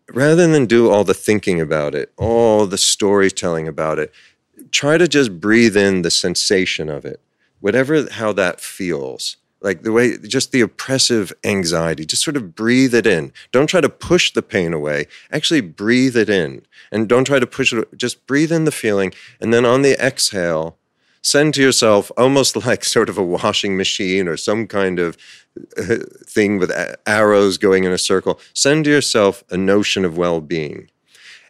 Rather 0.08 0.46
than 0.46 0.64
do 0.64 0.90
all 0.90 1.04
the 1.04 1.12
thinking 1.12 1.60
about 1.60 1.94
it, 1.94 2.12
all 2.16 2.66
the 2.66 2.78
storytelling 2.78 3.68
about 3.68 3.98
it, 3.98 4.10
try 4.70 4.96
to 4.96 5.06
just 5.06 5.38
breathe 5.38 5.76
in 5.76 6.00
the 6.00 6.10
sensation 6.10 6.88
of 6.88 7.04
it, 7.04 7.20
whatever 7.60 8.10
how 8.10 8.32
that 8.32 8.58
feels 8.58 9.36
like 9.62 9.82
the 9.82 9.92
way 9.92 10.16
just 10.18 10.52
the 10.52 10.60
oppressive 10.60 11.32
anxiety 11.44 12.04
just 12.04 12.22
sort 12.22 12.36
of 12.36 12.54
breathe 12.54 12.94
it 12.94 13.06
in. 13.06 13.32
Don't 13.52 13.68
try 13.68 13.80
to 13.80 13.88
push 13.88 14.32
the 14.32 14.42
pain 14.42 14.72
away. 14.72 15.06
Actually 15.30 15.60
breathe 15.60 16.16
it 16.16 16.28
in. 16.28 16.62
And 16.90 17.08
don't 17.08 17.24
try 17.24 17.38
to 17.38 17.46
push 17.46 17.72
it 17.72 17.96
just 17.96 18.26
breathe 18.26 18.52
in 18.52 18.64
the 18.64 18.72
feeling. 18.72 19.12
And 19.40 19.52
then 19.52 19.64
on 19.64 19.82
the 19.82 19.98
exhale 20.04 20.78
send 21.24 21.54
to 21.54 21.62
yourself 21.62 22.10
almost 22.16 22.56
like 22.66 22.84
sort 22.84 23.08
of 23.08 23.16
a 23.16 23.24
washing 23.24 23.76
machine 23.76 24.28
or 24.28 24.36
some 24.36 24.66
kind 24.66 24.98
of 24.98 25.16
uh, 25.78 25.96
thing 26.26 26.58
with 26.58 26.72
arrows 27.06 27.58
going 27.58 27.84
in 27.84 27.92
a 27.92 27.98
circle. 27.98 28.40
Send 28.54 28.84
to 28.84 28.90
yourself 28.90 29.44
a 29.50 29.56
notion 29.56 30.04
of 30.04 30.16
well-being 30.16 30.88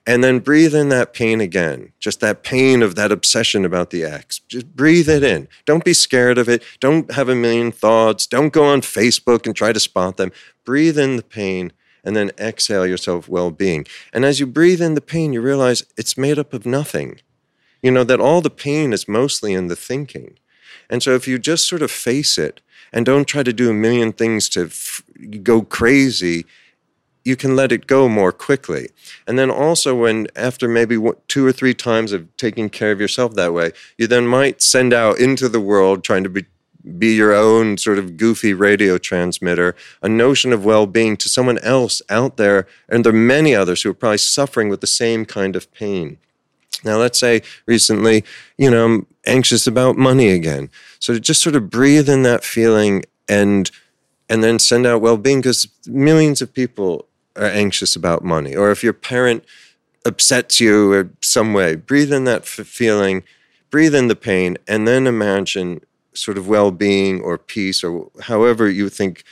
and 0.06 0.24
then 0.24 0.40
breathe 0.40 0.74
in 0.74 0.88
that 0.88 1.12
pain 1.12 1.40
again, 1.40 1.92
just 2.00 2.20
that 2.20 2.42
pain 2.42 2.82
of 2.82 2.94
that 2.96 3.12
obsession 3.12 3.64
about 3.64 3.90
the 3.90 4.04
ex. 4.04 4.40
Just 4.40 4.74
breathe 4.74 5.08
it 5.08 5.22
in. 5.22 5.48
Don't 5.64 5.84
be 5.84 5.92
scared 5.92 6.38
of 6.38 6.48
it. 6.48 6.62
Don't 6.80 7.12
have 7.12 7.28
a 7.28 7.36
million 7.36 7.70
thoughts. 7.70 8.26
Don't 8.26 8.52
go 8.52 8.64
on 8.64 8.80
Facebook 8.80 9.46
and 9.46 9.54
try 9.54 9.72
to 9.72 9.80
spot 9.80 10.16
them. 10.16 10.32
Breathe 10.64 10.98
in 10.98 11.16
the 11.16 11.22
pain 11.22 11.72
and 12.04 12.16
then 12.16 12.32
exhale 12.38 12.86
yourself 12.86 13.28
well 13.28 13.50
being. 13.50 13.86
And 14.12 14.24
as 14.24 14.40
you 14.40 14.46
breathe 14.46 14.82
in 14.82 14.94
the 14.94 15.00
pain, 15.00 15.32
you 15.32 15.40
realize 15.40 15.84
it's 15.96 16.18
made 16.18 16.38
up 16.38 16.52
of 16.52 16.66
nothing. 16.66 17.20
You 17.80 17.92
know, 17.92 18.04
that 18.04 18.20
all 18.20 18.40
the 18.40 18.50
pain 18.50 18.92
is 18.92 19.08
mostly 19.08 19.54
in 19.54 19.68
the 19.68 19.76
thinking. 19.76 20.38
And 20.90 21.02
so 21.02 21.14
if 21.14 21.28
you 21.28 21.38
just 21.38 21.68
sort 21.68 21.82
of 21.82 21.90
face 21.90 22.38
it 22.38 22.60
and 22.92 23.06
don't 23.06 23.26
try 23.26 23.42
to 23.42 23.52
do 23.52 23.70
a 23.70 23.74
million 23.74 24.12
things 24.12 24.48
to 24.50 24.66
f- 24.66 25.02
go 25.42 25.62
crazy, 25.62 26.44
you 27.24 27.36
can 27.36 27.54
let 27.56 27.72
it 27.72 27.86
go 27.86 28.08
more 28.08 28.32
quickly. 28.32 28.88
And 29.26 29.38
then 29.38 29.50
also, 29.50 29.94
when 29.94 30.26
after 30.34 30.68
maybe 30.68 30.98
two 31.28 31.46
or 31.46 31.52
three 31.52 31.74
times 31.74 32.12
of 32.12 32.34
taking 32.36 32.68
care 32.68 32.92
of 32.92 33.00
yourself 33.00 33.34
that 33.34 33.52
way, 33.52 33.72
you 33.96 34.06
then 34.06 34.26
might 34.26 34.62
send 34.62 34.92
out 34.92 35.18
into 35.18 35.48
the 35.48 35.60
world 35.60 36.04
trying 36.04 36.24
to 36.24 36.30
be 36.30 36.46
be 36.98 37.14
your 37.14 37.32
own 37.32 37.78
sort 37.78 37.98
of 37.98 38.16
goofy 38.16 38.52
radio 38.52 38.98
transmitter, 38.98 39.76
a 40.02 40.08
notion 40.08 40.52
of 40.52 40.64
well 40.64 40.86
being 40.86 41.16
to 41.16 41.28
someone 41.28 41.58
else 41.58 42.02
out 42.08 42.36
there. 42.36 42.66
And 42.88 43.04
there 43.04 43.12
are 43.12 43.16
many 43.16 43.54
others 43.54 43.82
who 43.82 43.90
are 43.90 43.94
probably 43.94 44.18
suffering 44.18 44.68
with 44.68 44.80
the 44.80 44.86
same 44.88 45.24
kind 45.24 45.54
of 45.54 45.72
pain. 45.72 46.18
Now, 46.84 46.96
let's 46.96 47.18
say 47.18 47.42
recently, 47.66 48.24
you 48.58 48.70
know, 48.70 48.84
I'm 48.84 49.06
anxious 49.26 49.66
about 49.66 49.96
money 49.96 50.30
again. 50.30 50.70
So 50.98 51.18
just 51.18 51.42
sort 51.42 51.54
of 51.54 51.70
breathe 51.70 52.08
in 52.08 52.24
that 52.24 52.44
feeling 52.44 53.04
and 53.28 53.70
and 54.28 54.42
then 54.42 54.58
send 54.58 54.86
out 54.86 55.02
well-being 55.02 55.40
because 55.40 55.68
millions 55.86 56.40
of 56.40 56.54
people 56.54 57.06
are 57.36 57.44
anxious 57.44 57.96
about 57.96 58.24
money, 58.24 58.54
or 58.54 58.70
if 58.70 58.82
your 58.82 58.92
parent 58.92 59.44
upsets 60.04 60.60
you 60.60 60.92
in 60.92 61.16
some 61.20 61.52
way, 61.52 61.76
breathe 61.76 62.12
in 62.12 62.24
that 62.24 62.44
feeling, 62.44 63.22
breathe 63.70 63.94
in 63.94 64.08
the 64.08 64.16
pain, 64.16 64.58
and 64.66 64.86
then 64.86 65.06
imagine 65.06 65.80
sort 66.14 66.36
of 66.36 66.48
well 66.48 66.70
being 66.70 67.20
or 67.20 67.38
peace 67.38 67.82
or 67.82 68.10
however 68.22 68.68
you 68.68 68.88
think 68.88 69.24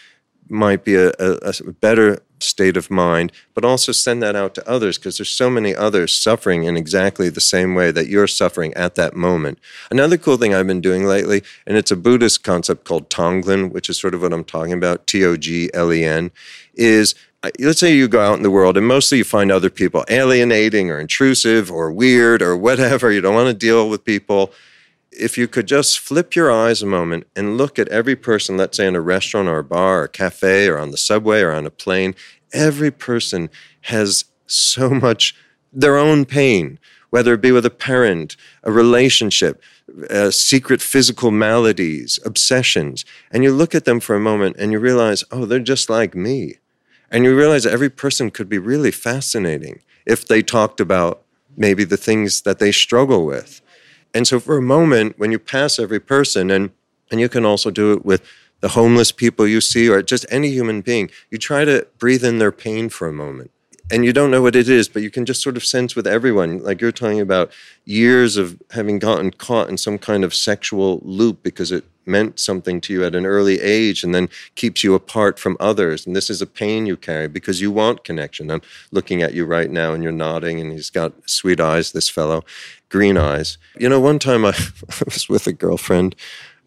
might 0.49 0.85
be 0.85 0.97
a, 0.97 1.11
a, 1.19 1.55
a, 1.67 1.73
better 1.73 2.19
state 2.41 2.77
of 2.77 2.91
mind, 2.91 3.31
but 3.55 3.65
also 3.65 3.93
send 3.93 4.23
that 4.23 4.35
out 4.35 4.55
to 4.55 4.69
others 4.69 4.99
because 4.99 5.19
there's 5.19 5.31
so 5.31 5.49
many 5.49 5.75
others 5.75 6.13
suffering 6.13 6.65
in 6.65 6.77
exactly 6.77 7.29
the 7.29 7.41
same 7.41 7.75
way 7.75 7.93
that 7.93 8.09
you're 8.09 8.27
suffering 8.27 8.75
at 8.75 8.97
that 8.97 9.15
moment. 9.15 9.59
Another 9.91 10.19
cool 10.19 10.37
thing 10.37 10.53
I've 10.53 10.67
been 10.67 10.81
doing 10.81 11.05
lately, 11.05 11.43
and 11.67 11.77
it's 11.77 11.93
a 11.93 11.97
Buddhist 11.97 12.43
concept 12.43 12.85
called 12.85 13.11
Tonglen, 13.11 13.71
which 13.71 13.89
is 13.89 14.01
sort 14.01 14.15
of 14.15 14.23
what 14.23 14.33
I'm 14.33 14.45
talking 14.45 14.73
about, 14.73 15.07
T 15.07 15.25
O 15.25 15.37
G 15.37 15.71
L 15.73 15.93
E 15.93 16.05
N, 16.05 16.33
is 16.75 17.15
let's 17.59 17.81
say 17.81 17.95
you 17.95 18.09
go 18.09 18.21
out 18.21 18.37
in 18.37 18.43
the 18.43 18.51
world 18.51 18.77
and 18.77 18.87
mostly 18.87 19.19
you 19.19 19.25
find 19.25 19.51
other 19.51 19.71
people 19.71 20.05
alienating 20.09 20.91
or 20.91 21.01
intrusive 21.01 21.71
or 21.71 21.91
weird 21.91 22.43
or 22.43 22.57
whatever. 22.57 23.11
You 23.11 23.21
don't 23.21 23.35
want 23.35 23.49
to 23.49 23.55
deal 23.55 23.89
with 23.89 24.05
people. 24.05 24.53
If 25.11 25.39
you 25.39 25.49
could 25.49 25.67
just 25.67 25.99
flip 25.99 26.37
your 26.37 26.53
eyes 26.53 26.83
a 26.83 26.87
moment 26.87 27.27
and 27.35 27.57
look 27.57 27.79
at 27.79 27.89
every 27.89 28.15
person, 28.15 28.57
let's 28.57 28.77
say 28.77 28.87
in 28.87 28.95
a 28.95 29.01
restaurant 29.01 29.49
or 29.49 29.59
a 29.59 29.65
bar 29.65 30.01
or 30.01 30.05
a 30.05 30.09
cafe 30.09 30.69
or 30.69 30.79
on 30.79 30.91
the 30.91 30.97
subway 30.97 31.41
or 31.41 31.53
on 31.53 31.67
a 31.67 31.71
plane, 31.71 32.15
every 32.53 32.91
person 32.91 33.49
has 33.83 34.27
so 34.47 34.91
much 34.91 35.35
their 35.73 35.97
own 35.97 36.25
pain, 36.27 36.79
whether 37.09 37.35
it 37.35 37.41
be 37.41 37.53
with 37.53 37.65
a 37.65 37.71
parent, 37.71 38.37
a 38.63 38.71
relationship, 38.71 39.63
uh, 40.11 40.31
secret 40.31 40.83
physical 40.83 41.31
maladies, 41.31 42.19
obsessions. 42.25 43.05
And 43.31 43.43
you 43.43 43.53
look 43.53 43.75
at 43.75 43.85
them 43.85 43.99
for 43.99 44.15
a 44.15 44.21
moment 44.21 44.57
and 44.59 44.73
you 44.73 44.79
realize, 44.79 45.25
oh, 45.33 45.47
they're 45.47 45.59
just 45.59 45.89
like 45.89 46.15
me 46.15 46.59
and 47.11 47.25
you 47.25 47.37
realize 47.37 47.67
every 47.67 47.91
person 47.91 48.31
could 48.31 48.49
be 48.49 48.59
really 48.59 48.91
fascinating 48.91 49.83
if 50.07 50.27
they 50.27 50.43
talked 50.43 50.81
about 50.81 51.23
maybe 51.57 51.85
the 51.85 51.97
things 51.97 52.43
that 52.43 52.59
they 52.59 52.73
struggle 52.73 53.27
with. 53.27 53.61
And 54.15 54.27
so 54.27 54.41
for 54.41 54.57
a 54.57 54.63
moment, 54.63 55.19
when 55.19 55.33
you 55.33 55.39
pass 55.39 55.79
every 55.79 56.01
person, 56.01 56.51
and, 56.51 56.71
and 57.11 57.21
you 57.21 57.29
can 57.29 57.45
also 57.45 57.71
do 57.71 57.93
it 57.93 58.05
with 58.05 58.23
the 58.61 58.69
homeless 58.69 59.13
people 59.13 59.47
you 59.47 59.61
see 59.61 59.89
or 59.89 60.03
just 60.03 60.27
any 60.31 60.51
human 60.51 60.81
being, 60.81 61.11
you 61.31 61.39
try 61.39 61.65
to 61.65 61.87
breathe 61.99 62.25
in 62.25 62.39
their 62.39 62.53
pain 62.53 62.89
for 62.89 63.09
a 63.09 63.13
moment 63.13 63.51
and 63.91 64.05
you 64.05 64.13
don't 64.13 64.31
know 64.31 64.43
what 64.43 64.57
it 64.57 64.69
is, 64.69 64.89
but 64.89 65.03
you 65.03 65.11
can 65.11 65.27
just 65.27 65.43
sort 65.43 65.57
of 65.57 65.65
sense 65.65 65.97
with 65.97 66.07
everyone. 66.07 66.63
Like 66.63 66.81
you're 66.81 66.93
talking 66.93 67.21
about 67.21 67.53
years 67.85 68.37
of 68.37 68.61
having 68.71 68.99
gotten 68.99 69.31
caught 69.33 69.69
in 69.69 69.77
some 69.77 69.99
kind 69.99 70.25
of 70.25 70.35
sexual 70.35 71.01
loop 71.03 71.43
because 71.43 71.73
it 71.73 71.85
meant 72.07 72.39
something 72.41 72.81
to 72.81 72.93
you 72.93 73.05
at 73.05 73.15
an 73.15 73.27
early 73.27 73.61
age 73.61 74.03
and 74.03 74.15
then 74.15 74.29
keeps 74.55 74.83
you 74.83 74.95
apart 74.95 75.39
from 75.39 75.57
others. 75.61 76.07
And 76.07 76.15
this 76.15 76.31
is 76.31 76.43
a 76.43 76.47
pain 76.47 76.87
you 76.87 76.97
carry 76.97 77.29
because 77.29 77.61
you 77.61 77.71
want 77.71 78.05
connection. 78.05 78.51
I'm 78.51 78.63
looking 78.91 79.23
at 79.23 79.35
you 79.35 79.45
right 79.45 79.71
now 79.71 79.93
and 79.93 80.03
you're 80.03 80.13
nodding, 80.13 80.61
and 80.61 80.73
he's 80.73 80.91
got 80.91 81.13
sweet 81.29 81.61
eyes, 81.61 81.93
this 81.93 82.09
fellow, 82.09 82.45
green 82.89 83.17
eyes. 83.17 83.59
You 83.79 83.89
know, 83.89 84.01
one 84.01 84.19
time 84.19 84.45
I 84.45 84.55
was 85.05 85.29
with 85.29 85.47
a 85.47 85.53
girlfriend. 85.53 86.15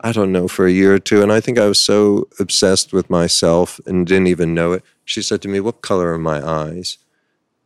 I 0.06 0.12
don't 0.12 0.34
know, 0.34 0.50
for 0.50 0.66
a 0.66 0.72
year 0.72 0.94
or 0.94 1.00
two. 1.00 1.22
And 1.22 1.32
I 1.32 1.40
think 1.40 1.58
I 1.58 1.68
was 1.68 1.80
so 1.80 2.28
obsessed 2.38 2.92
with 2.92 3.10
myself 3.10 3.80
and 3.86 4.06
didn't 4.06 4.28
even 4.28 4.54
know 4.54 4.74
it. 4.74 4.84
She 5.06 5.22
said 5.22 5.42
to 5.44 5.48
me, 5.48 5.62
What 5.62 5.82
color 5.82 6.12
are 6.12 6.18
my 6.18 6.46
eyes? 6.46 6.98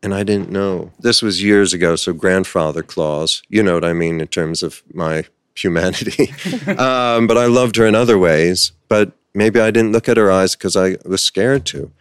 And 0.04 0.14
I 0.14 0.24
didn't 0.24 0.52
know. 0.52 0.92
This 1.00 1.22
was 1.22 1.44
years 1.44 1.74
ago, 1.74 1.96
so 1.96 2.14
grandfather 2.14 2.84
clause, 2.84 3.42
you 3.50 3.64
know 3.64 3.74
what 3.74 3.84
I 3.84 3.94
mean 3.94 4.22
in 4.22 4.28
terms 4.28 4.62
of 4.62 4.84
my 4.94 5.26
humanity. 5.56 6.30
um, 6.68 7.28
but 7.28 7.38
I 7.38 7.48
loved 7.48 7.76
her 7.78 7.86
in 7.86 7.96
other 7.96 8.18
ways. 8.18 8.72
But 8.88 9.14
maybe 9.34 9.60
I 9.60 9.72
didn't 9.72 9.92
look 9.92 10.08
at 10.08 10.18
her 10.18 10.32
eyes 10.32 10.56
because 10.56 10.76
I 10.76 10.98
was 11.06 11.22
scared 11.22 11.66
to. 11.68 11.92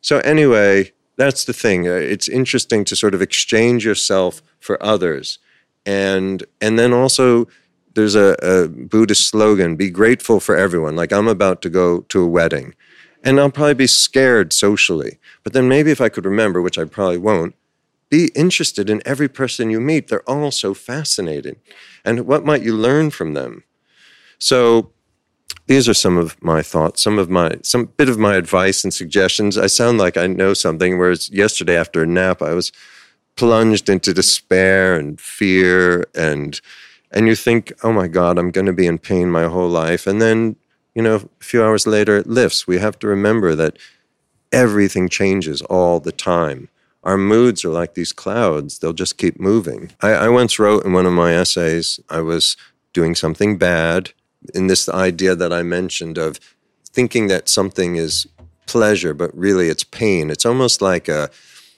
So, 0.00 0.18
anyway, 0.20 0.92
that's 1.16 1.44
the 1.44 1.52
thing. 1.52 1.86
Uh, 1.88 1.92
it's 1.92 2.28
interesting 2.28 2.84
to 2.86 2.96
sort 2.96 3.14
of 3.14 3.22
exchange 3.22 3.84
yourself 3.84 4.42
for 4.60 4.82
others. 4.82 5.38
And, 5.86 6.44
and 6.60 6.78
then 6.78 6.92
also, 6.92 7.46
there's 7.94 8.14
a, 8.14 8.36
a 8.42 8.68
Buddhist 8.68 9.28
slogan 9.28 9.76
be 9.76 9.90
grateful 9.90 10.40
for 10.40 10.56
everyone. 10.56 10.96
Like, 10.96 11.12
I'm 11.12 11.28
about 11.28 11.62
to 11.62 11.70
go 11.70 12.00
to 12.00 12.22
a 12.22 12.26
wedding 12.26 12.74
and 13.24 13.40
I'll 13.40 13.50
probably 13.50 13.74
be 13.74 13.86
scared 13.86 14.52
socially. 14.52 15.18
But 15.42 15.54
then 15.54 15.66
maybe 15.66 15.90
if 15.90 16.00
I 16.00 16.10
could 16.10 16.26
remember, 16.26 16.60
which 16.60 16.78
I 16.78 16.84
probably 16.84 17.18
won't, 17.18 17.54
be 18.10 18.30
interested 18.36 18.90
in 18.90 19.02
every 19.04 19.28
person 19.28 19.70
you 19.70 19.80
meet. 19.80 20.08
They're 20.08 20.28
all 20.28 20.50
so 20.50 20.74
fascinating. 20.74 21.56
And 22.04 22.26
what 22.26 22.44
might 22.44 22.62
you 22.62 22.76
learn 22.76 23.10
from 23.10 23.32
them? 23.32 23.64
So 24.38 24.92
these 25.66 25.88
are 25.88 25.94
some 25.94 26.18
of 26.18 26.40
my 26.42 26.62
thoughts, 26.62 27.02
some 27.02 27.18
of 27.18 27.30
my 27.30 27.56
some 27.62 27.86
bit 27.86 28.10
of 28.10 28.18
my 28.18 28.36
advice 28.36 28.84
and 28.84 28.92
suggestions. 28.92 29.56
I 29.56 29.66
sound 29.66 29.98
like 29.98 30.18
I 30.18 30.26
know 30.26 30.52
something, 30.52 30.98
whereas 30.98 31.30
yesterday 31.30 31.76
after 31.76 32.02
a 32.02 32.06
nap 32.06 32.42
I 32.42 32.52
was 32.52 32.70
plunged 33.36 33.88
into 33.88 34.12
despair 34.12 34.96
and 34.96 35.18
fear 35.20 36.06
and 36.14 36.60
and 37.10 37.26
you 37.26 37.34
think, 37.34 37.72
oh 37.82 37.92
my 37.92 38.08
God, 38.08 38.38
I'm 38.38 38.50
gonna 38.50 38.72
be 38.72 38.86
in 38.86 38.98
pain 38.98 39.30
my 39.30 39.44
whole 39.44 39.68
life. 39.68 40.06
And 40.06 40.20
then 40.20 40.56
you 40.94 41.02
know, 41.02 41.16
a 41.16 41.44
few 41.44 41.62
hours 41.62 41.86
later 41.86 42.16
it 42.16 42.26
lifts. 42.26 42.66
We 42.66 42.78
have 42.78 42.98
to 43.00 43.06
remember 43.06 43.54
that 43.54 43.78
everything 44.52 45.08
changes 45.08 45.62
all 45.62 46.00
the 46.00 46.12
time. 46.12 46.68
Our 47.02 47.18
moods 47.18 47.64
are 47.64 47.70
like 47.70 47.94
these 47.94 48.12
clouds, 48.12 48.78
they'll 48.78 48.92
just 48.94 49.18
keep 49.18 49.38
moving. 49.38 49.92
I, 50.00 50.10
I 50.12 50.28
once 50.28 50.58
wrote 50.58 50.84
in 50.84 50.92
one 50.92 51.06
of 51.06 51.12
my 51.12 51.34
essays, 51.34 52.00
I 52.08 52.20
was 52.20 52.56
doing 52.92 53.14
something 53.14 53.58
bad 53.58 54.12
in 54.54 54.68
this 54.68 54.88
idea 54.88 55.34
that 55.34 55.52
I 55.52 55.62
mentioned 55.62 56.16
of 56.16 56.40
thinking 56.86 57.26
that 57.26 57.48
something 57.48 57.96
is 57.96 58.26
pleasure, 58.66 59.12
but 59.12 59.36
really 59.36 59.68
it's 59.68 59.84
pain. 59.84 60.30
It's 60.30 60.46
almost 60.46 60.80
like 60.80 61.08
a 61.08 61.30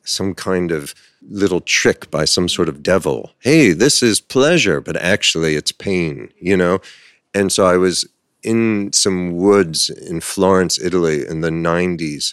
some 0.05 0.35
kind 0.35 0.71
of 0.71 0.95
little 1.29 1.61
trick 1.61 2.11
by 2.11 2.25
some 2.25 2.49
sort 2.49 2.69
of 2.69 2.83
devil. 2.83 3.33
Hey, 3.41 3.73
this 3.73 4.03
is 4.03 4.21
pleasure, 4.21 4.81
but 4.81 4.97
actually 4.97 5.57
it's 5.57 5.73
pain, 5.73 6.31
you 6.39 6.57
know? 6.57 6.81
And 7.35 7.51
so 7.51 7.67
I 7.67 7.77
was 7.77 8.07
in 8.47 8.93
some 8.93 9.37
woods 9.37 9.91
in 9.91 10.21
Florence, 10.21 10.79
Italy 10.79 11.27
in 11.27 11.41
the 11.41 11.51
90s, 11.51 12.33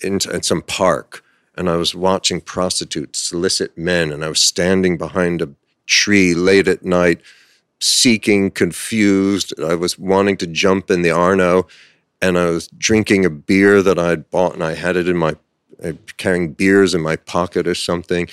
in, 0.00 0.18
in 0.32 0.42
some 0.42 0.62
park. 0.62 1.24
And 1.56 1.70
I 1.70 1.76
was 1.76 1.94
watching 1.94 2.40
prostitutes 2.40 3.18
solicit 3.18 3.76
men, 3.76 4.12
and 4.12 4.24
I 4.24 4.28
was 4.28 4.40
standing 4.40 4.98
behind 4.98 5.40
a 5.40 5.48
tree 5.86 6.34
late 6.34 6.68
at 6.68 6.84
night, 6.84 7.20
seeking, 7.80 8.50
confused. 8.50 9.58
I 9.58 9.74
was 9.74 9.98
wanting 9.98 10.36
to 10.36 10.46
jump 10.46 10.90
in 10.90 11.00
the 11.02 11.10
Arno, 11.10 11.66
and 12.20 12.38
I 12.38 12.50
was 12.50 12.68
drinking 12.68 13.24
a 13.24 13.30
beer 13.30 13.82
that 13.82 13.98
I 13.98 14.10
had 14.10 14.30
bought, 14.30 14.52
and 14.52 14.62
I 14.62 14.74
had 14.74 14.96
it 14.96 15.08
in 15.08 15.16
my, 15.16 15.34
uh, 15.82 15.92
carrying 16.18 16.52
beers 16.52 16.94
in 16.94 17.00
my 17.00 17.16
pocket 17.16 17.66
or 17.66 17.74
something. 17.74 18.28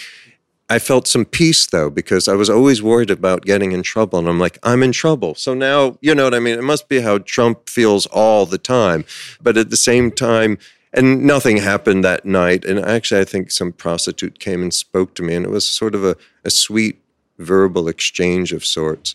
I 0.67 0.79
felt 0.79 1.07
some 1.07 1.25
peace 1.25 1.67
though, 1.67 1.89
because 1.89 2.27
I 2.27 2.34
was 2.34 2.50
always 2.50 2.81
worried 2.81 3.12
about 3.12 3.45
getting 3.45 3.72
in 3.72 3.84
trouble. 3.84 4.19
And 4.19 4.27
I'm 4.27 4.39
like, 4.39 4.57
I'm 4.63 4.81
in 4.81 4.91
trouble. 4.91 5.36
So 5.36 5.53
now, 5.53 5.98
you 6.01 6.15
know 6.15 6.24
what 6.24 6.34
I 6.34 6.39
mean? 6.39 6.57
It 6.57 6.63
must 6.63 6.89
be 6.89 7.01
how 7.01 7.19
Trump 7.19 7.69
feels 7.69 8.07
all 8.07 8.45
the 8.45 8.57
time. 8.57 9.05
But 9.41 9.57
at 9.57 9.69
the 9.69 9.77
same 9.77 10.12
time, 10.12 10.57
and 10.91 11.24
nothing 11.24 11.57
happened 11.57 12.03
that 12.03 12.25
night. 12.25 12.63
And 12.63 12.79
actually, 12.79 13.22
I 13.22 13.25
think 13.25 13.51
some 13.51 13.74
prostitute 13.74 14.39
came 14.39 14.63
and 14.63 14.74
spoke 14.74 15.13
to 15.16 15.24
me, 15.24 15.35
and 15.35 15.46
it 15.46 15.51
was 15.51 15.66
sort 15.66 15.94
of 15.94 16.05
a, 16.05 16.16
a 16.46 16.50
sweet 16.50 17.01
verbal 17.37 17.89
exchange 17.89 18.53
of 18.53 18.66
sorts. 18.66 19.13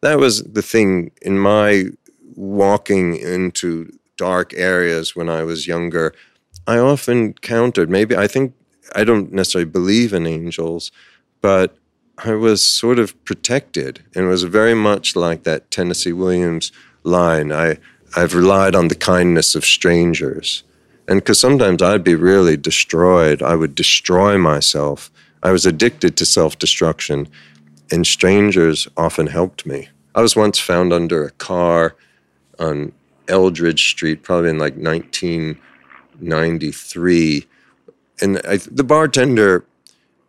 That 0.00 0.18
was 0.18 0.42
the 0.42 0.62
thing 0.62 1.10
in 1.20 1.38
my 1.38 1.84
walking 2.34 3.16
into 3.16 3.92
dark 4.16 4.54
areas 4.54 5.14
when 5.14 5.28
I 5.28 5.44
was 5.44 5.66
younger. 5.66 6.14
I 6.66 6.78
often 6.78 7.34
countered, 7.34 7.90
maybe 7.90 8.16
I 8.16 8.26
think 8.26 8.54
I 8.94 9.04
don't 9.04 9.32
necessarily 9.32 9.70
believe 9.70 10.12
in 10.12 10.26
angels, 10.26 10.90
but 11.40 11.76
I 12.24 12.32
was 12.32 12.62
sort 12.62 12.98
of 12.98 13.22
protected, 13.24 14.02
and 14.14 14.24
it 14.24 14.28
was 14.28 14.42
very 14.42 14.74
much 14.74 15.14
like 15.14 15.44
that 15.44 15.70
Tennessee 15.70 16.12
Williams 16.12 16.72
line. 17.04 17.52
I 17.52 17.78
I've 18.16 18.34
relied 18.34 18.74
on 18.74 18.88
the 18.88 18.94
kindness 18.94 19.54
of 19.54 19.64
strangers, 19.64 20.64
and 21.06 21.20
because 21.20 21.38
sometimes 21.38 21.82
I'd 21.82 22.02
be 22.02 22.14
really 22.14 22.56
destroyed, 22.56 23.42
I 23.42 23.54
would 23.54 23.74
destroy 23.74 24.38
myself. 24.38 25.10
I 25.42 25.50
was 25.52 25.66
addicted 25.66 26.16
to 26.16 26.26
self 26.26 26.58
destruction, 26.58 27.28
and 27.90 28.06
strangers 28.06 28.88
often 28.96 29.26
helped 29.28 29.66
me. 29.66 29.88
I 30.14 30.22
was 30.22 30.34
once 30.34 30.58
found 30.58 30.92
under 30.92 31.24
a 31.24 31.30
car 31.32 31.94
on 32.58 32.92
Eldridge 33.28 33.90
Street, 33.90 34.22
probably 34.24 34.50
in 34.50 34.58
like 34.58 34.74
1993 34.74 37.46
and 38.20 38.40
I, 38.46 38.56
the 38.56 38.84
bartender 38.84 39.64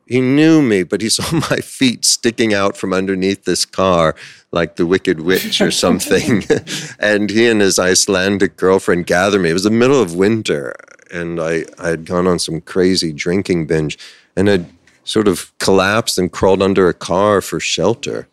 he 0.10 0.22
knew 0.22 0.64
me, 0.64 0.82
but 0.82 1.02
he 1.02 1.10
saw 1.10 1.32
my 1.52 1.58
feet 1.58 2.04
sticking 2.04 2.54
out 2.54 2.76
from 2.76 2.92
underneath 2.92 3.46
this 3.46 3.64
car 3.64 4.16
like 4.52 4.76
the 4.76 4.88
Wicked 4.88 5.22
Witch 5.22 5.62
or 5.62 5.72
something. 5.72 6.44
and 7.00 7.30
he 7.30 7.48
and 7.48 7.62
his 7.62 7.80
Icelandic 7.80 8.58
girlfriend 8.58 9.06
gathered 9.06 9.42
me. 9.42 9.52
It 9.52 9.54
was 9.54 9.64
the 9.64 9.70
middle 9.70 10.02
of 10.02 10.16
winter, 10.16 10.76
and 11.14 11.40
I, 11.40 11.66
I 11.78 11.90
had 11.90 12.06
gone 12.06 12.28
on 12.28 12.40
some 12.40 12.60
crazy 12.60 13.14
drinking 13.14 13.68
binge 13.68 13.98
and 14.36 14.48
had 14.48 14.66
sort 15.04 15.28
of 15.28 15.54
collapsed 15.60 16.18
and 16.18 16.32
crawled 16.32 16.62
under 16.62 16.90
a 16.90 16.94
car 16.94 17.42
for 17.42 17.60
shelter. 17.60 18.28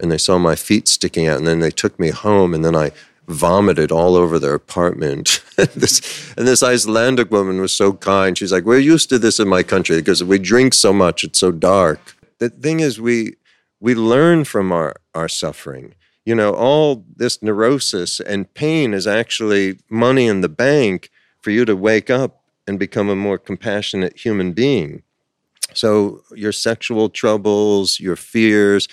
And 0.00 0.10
they 0.12 0.18
saw 0.18 0.38
my 0.38 0.54
feet 0.54 0.86
sticking 0.88 1.26
out, 1.26 1.38
and 1.38 1.46
then 1.46 1.60
they 1.60 1.70
took 1.70 1.98
me 1.98 2.10
home, 2.10 2.54
and 2.54 2.64
then 2.64 2.74
I 2.74 2.90
vomited 3.28 3.92
all 3.92 4.16
over 4.16 4.38
their 4.38 4.54
apartment. 4.54 5.42
this, 5.56 6.34
and 6.36 6.46
this 6.46 6.62
Icelandic 6.62 7.30
woman 7.30 7.60
was 7.60 7.72
so 7.72 7.92
kind. 7.92 8.36
She's 8.36 8.52
like, 8.52 8.64
"We're 8.64 8.78
used 8.78 9.08
to 9.10 9.18
this 9.18 9.38
in 9.38 9.48
my 9.48 9.62
country 9.62 9.96
because 9.96 10.24
we 10.24 10.38
drink 10.38 10.74
so 10.74 10.92
much; 10.92 11.24
it's 11.24 11.38
so 11.38 11.52
dark." 11.52 12.16
The 12.38 12.48
thing 12.48 12.80
is, 12.80 13.00
we 13.00 13.36
we 13.80 13.94
learn 13.94 14.44
from 14.44 14.72
our 14.72 14.96
our 15.14 15.28
suffering. 15.28 15.94
You 16.24 16.34
know, 16.34 16.52
all 16.52 17.04
this 17.16 17.42
neurosis 17.42 18.20
and 18.20 18.52
pain 18.52 18.92
is 18.92 19.06
actually 19.06 19.78
money 19.88 20.26
in 20.26 20.42
the 20.42 20.48
bank 20.48 21.10
for 21.40 21.50
you 21.50 21.64
to 21.64 21.74
wake 21.74 22.10
up 22.10 22.42
and 22.66 22.78
become 22.78 23.08
a 23.08 23.16
more 23.16 23.38
compassionate 23.38 24.18
human 24.18 24.52
being. 24.52 25.02
So 25.72 26.22
your 26.34 26.52
sexual 26.52 27.08
troubles, 27.08 27.98
your 27.98 28.16
fears, 28.16 28.88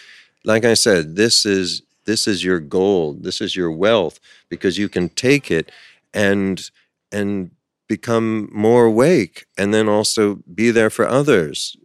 like 0.45 0.63
I 0.63 0.75
said, 0.75 1.15
this 1.15 1.45
is 1.45 1.81
this 2.05 2.27
is 2.27 2.43
your 2.43 2.59
gold 2.59 3.23
this 3.23 3.41
is 3.41 3.55
your 3.55 3.71
wealth 3.71 4.19
because 4.49 4.77
you 4.77 4.89
can 4.89 5.09
take 5.09 5.51
it 5.51 5.71
and 6.13 6.71
and 7.11 7.51
become 7.87 8.49
more 8.51 8.85
awake 8.85 9.45
and 9.57 9.73
then 9.73 9.87
also 9.87 10.39
be 10.53 10.71
there 10.71 10.89
for 10.89 11.07
others 11.07 11.77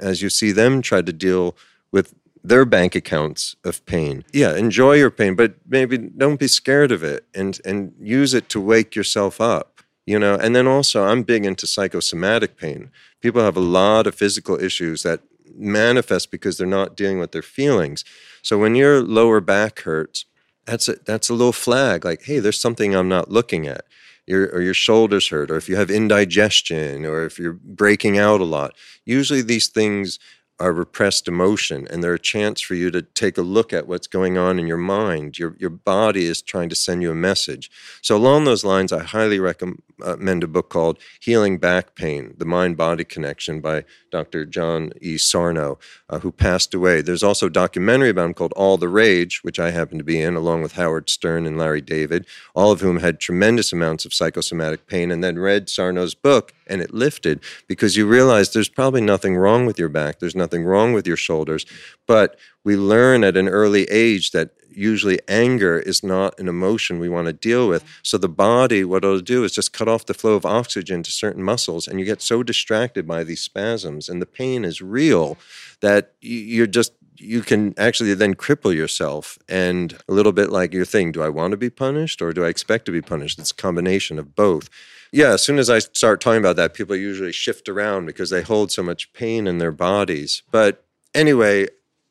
as 0.00 0.20
you 0.20 0.28
see 0.28 0.52
them 0.52 0.82
try 0.82 1.00
to 1.00 1.12
deal 1.12 1.56
with 1.92 2.14
their 2.42 2.64
bank 2.64 2.94
accounts 2.94 3.56
of 3.64 3.84
pain. 3.86 4.24
Yeah 4.32 4.54
enjoy 4.54 4.94
your 4.94 5.10
pain 5.10 5.34
but 5.34 5.54
maybe 5.66 5.98
don't 5.98 6.40
be 6.40 6.48
scared 6.48 6.92
of 6.92 7.02
it 7.02 7.24
and 7.34 7.60
and 7.64 7.94
use 8.00 8.34
it 8.34 8.48
to 8.50 8.60
wake 8.60 8.94
yourself 8.94 9.40
up 9.40 9.76
you 10.06 10.18
know? 10.18 10.36
And 10.36 10.54
then 10.54 10.66
also 10.66 11.04
i'm 11.04 11.22
big 11.22 11.44
into 11.44 11.66
psychosomatic 11.66 12.56
pain. 12.56 12.90
People 13.20 13.42
have 13.42 13.56
a 13.56 13.60
lot 13.60 14.06
of 14.06 14.14
physical 14.14 14.58
issues 14.60 15.02
that 15.02 15.20
manifest 15.54 16.30
because 16.30 16.58
they're 16.58 16.66
not 16.66 16.96
dealing 16.96 17.18
with 17.18 17.32
their 17.32 17.42
feelings 17.42 18.04
so 18.46 18.56
when 18.56 18.76
your 18.76 19.02
lower 19.02 19.40
back 19.40 19.80
hurts, 19.80 20.24
that's 20.66 20.88
a, 20.88 20.94
that's 21.04 21.28
a 21.28 21.34
little 21.34 21.52
flag 21.52 22.04
like, 22.04 22.22
hey, 22.22 22.38
there's 22.38 22.60
something 22.60 22.94
I'm 22.94 23.08
not 23.08 23.28
looking 23.28 23.66
at. 23.66 23.84
Your, 24.24 24.46
or 24.54 24.60
your 24.60 24.74
shoulders 24.74 25.28
hurt, 25.28 25.50
or 25.50 25.56
if 25.56 25.68
you 25.68 25.74
have 25.74 25.90
indigestion, 25.90 27.04
or 27.04 27.24
if 27.24 27.40
you're 27.40 27.54
breaking 27.54 28.18
out 28.18 28.40
a 28.40 28.44
lot. 28.44 28.74
Usually 29.04 29.42
these 29.42 29.66
things 29.66 30.20
are 30.58 30.72
repressed 30.72 31.28
emotion 31.28 31.86
and 31.90 32.02
they're 32.02 32.14
a 32.14 32.18
chance 32.18 32.60
for 32.60 32.74
you 32.74 32.90
to 32.90 33.02
take 33.02 33.36
a 33.36 33.42
look 33.42 33.72
at 33.72 33.86
what's 33.86 34.06
going 34.06 34.38
on 34.38 34.58
in 34.58 34.66
your 34.66 34.76
mind. 34.76 35.38
Your, 35.38 35.54
your 35.58 35.70
body 35.70 36.24
is 36.24 36.40
trying 36.40 36.68
to 36.70 36.74
send 36.74 37.02
you 37.02 37.10
a 37.10 37.14
message. 37.14 37.70
So, 38.00 38.16
along 38.16 38.44
those 38.44 38.64
lines, 38.64 38.92
I 38.92 39.02
highly 39.02 39.38
recommend 39.38 40.44
a 40.44 40.46
book 40.46 40.70
called 40.70 40.98
Healing 41.20 41.58
Back 41.58 41.94
Pain 41.94 42.34
The 42.38 42.46
Mind 42.46 42.76
Body 42.76 43.04
Connection 43.04 43.60
by 43.60 43.84
Dr. 44.10 44.46
John 44.46 44.92
E. 45.00 45.18
Sarno, 45.18 45.78
uh, 46.08 46.20
who 46.20 46.32
passed 46.32 46.72
away. 46.72 47.02
There's 47.02 47.22
also 47.22 47.46
a 47.46 47.50
documentary 47.50 48.10
about 48.10 48.26
him 48.26 48.34
called 48.34 48.52
All 48.54 48.78
the 48.78 48.88
Rage, 48.88 49.40
which 49.42 49.60
I 49.60 49.70
happen 49.72 49.98
to 49.98 50.04
be 50.04 50.20
in, 50.20 50.36
along 50.36 50.62
with 50.62 50.72
Howard 50.72 51.10
Stern 51.10 51.46
and 51.46 51.58
Larry 51.58 51.82
David, 51.82 52.26
all 52.54 52.72
of 52.72 52.80
whom 52.80 53.00
had 53.00 53.20
tremendous 53.20 53.72
amounts 53.72 54.06
of 54.06 54.14
psychosomatic 54.14 54.86
pain 54.86 55.10
and 55.10 55.22
then 55.22 55.38
read 55.38 55.68
Sarno's 55.68 56.14
book 56.14 56.54
and 56.66 56.80
it 56.80 56.94
lifted 56.94 57.40
because 57.66 57.96
you 57.96 58.06
realize 58.06 58.52
there's 58.52 58.68
probably 58.68 59.00
nothing 59.00 59.36
wrong 59.36 59.66
with 59.66 59.78
your 59.78 59.88
back, 59.88 60.18
there's 60.18 60.36
nothing 60.36 60.64
wrong 60.64 60.92
with 60.92 61.06
your 61.06 61.16
shoulders, 61.16 61.66
but 62.06 62.36
we 62.64 62.76
learn 62.76 63.24
at 63.24 63.36
an 63.36 63.48
early 63.48 63.84
age 63.84 64.32
that 64.32 64.50
usually 64.76 65.18
anger 65.26 65.78
is 65.78 66.02
not 66.02 66.38
an 66.38 66.48
emotion 66.48 66.98
we 66.98 67.08
want 67.08 67.26
to 67.26 67.32
deal 67.32 67.66
with. 67.68 67.84
So 68.02 68.18
the 68.18 68.28
body, 68.28 68.84
what 68.84 69.04
it'll 69.04 69.20
do 69.20 69.42
is 69.42 69.52
just 69.52 69.72
cut 69.72 69.88
off 69.88 70.06
the 70.06 70.14
flow 70.14 70.34
of 70.34 70.44
oxygen 70.44 71.02
to 71.02 71.10
certain 71.10 71.42
muscles, 71.42 71.88
and 71.88 71.98
you 71.98 72.04
get 72.04 72.22
so 72.22 72.42
distracted 72.42 73.06
by 73.06 73.24
these 73.24 73.40
spasms, 73.40 74.08
and 74.08 74.20
the 74.20 74.26
pain 74.26 74.64
is 74.64 74.82
real 74.82 75.38
that 75.80 76.12
you're 76.20 76.66
just 76.66 76.92
you 77.18 77.40
can 77.40 77.72
actually 77.78 78.12
then 78.12 78.34
cripple 78.34 78.74
yourself 78.74 79.38
and 79.48 79.96
a 80.06 80.12
little 80.12 80.32
bit 80.32 80.50
like 80.50 80.74
your 80.74 80.84
thing 80.84 81.10
do 81.12 81.22
i 81.22 81.28
want 81.30 81.52
to 81.52 81.56
be 81.56 81.70
punished 81.70 82.20
or 82.20 82.30
do 82.30 82.44
i 82.44 82.48
expect 82.48 82.84
to 82.84 82.92
be 82.92 83.00
punished 83.00 83.38
it's 83.38 83.52
a 83.52 83.54
combination 83.54 84.18
of 84.18 84.34
both 84.34 84.68
yeah 85.16 85.32
as 85.32 85.42
soon 85.42 85.58
as 85.58 85.70
i 85.70 85.78
start 85.78 86.20
talking 86.20 86.38
about 86.38 86.56
that 86.56 86.74
people 86.74 86.94
usually 86.94 87.32
shift 87.32 87.68
around 87.68 88.06
because 88.06 88.30
they 88.30 88.42
hold 88.42 88.70
so 88.70 88.82
much 88.82 89.12
pain 89.12 89.46
in 89.46 89.58
their 89.58 89.72
bodies 89.72 90.42
but 90.50 90.84
anyway 91.14 91.66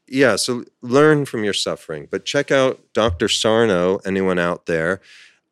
yeah, 0.08 0.36
so 0.36 0.66
learn 0.82 1.26
from 1.26 1.44
your 1.44 1.54
suffering, 1.54 2.08
but 2.10 2.26
check 2.26 2.52
out 2.52 2.80
Dr. 2.94 3.28
Sarno, 3.28 3.98
anyone 4.06 4.40
out 4.40 4.66
there, 4.66 5.02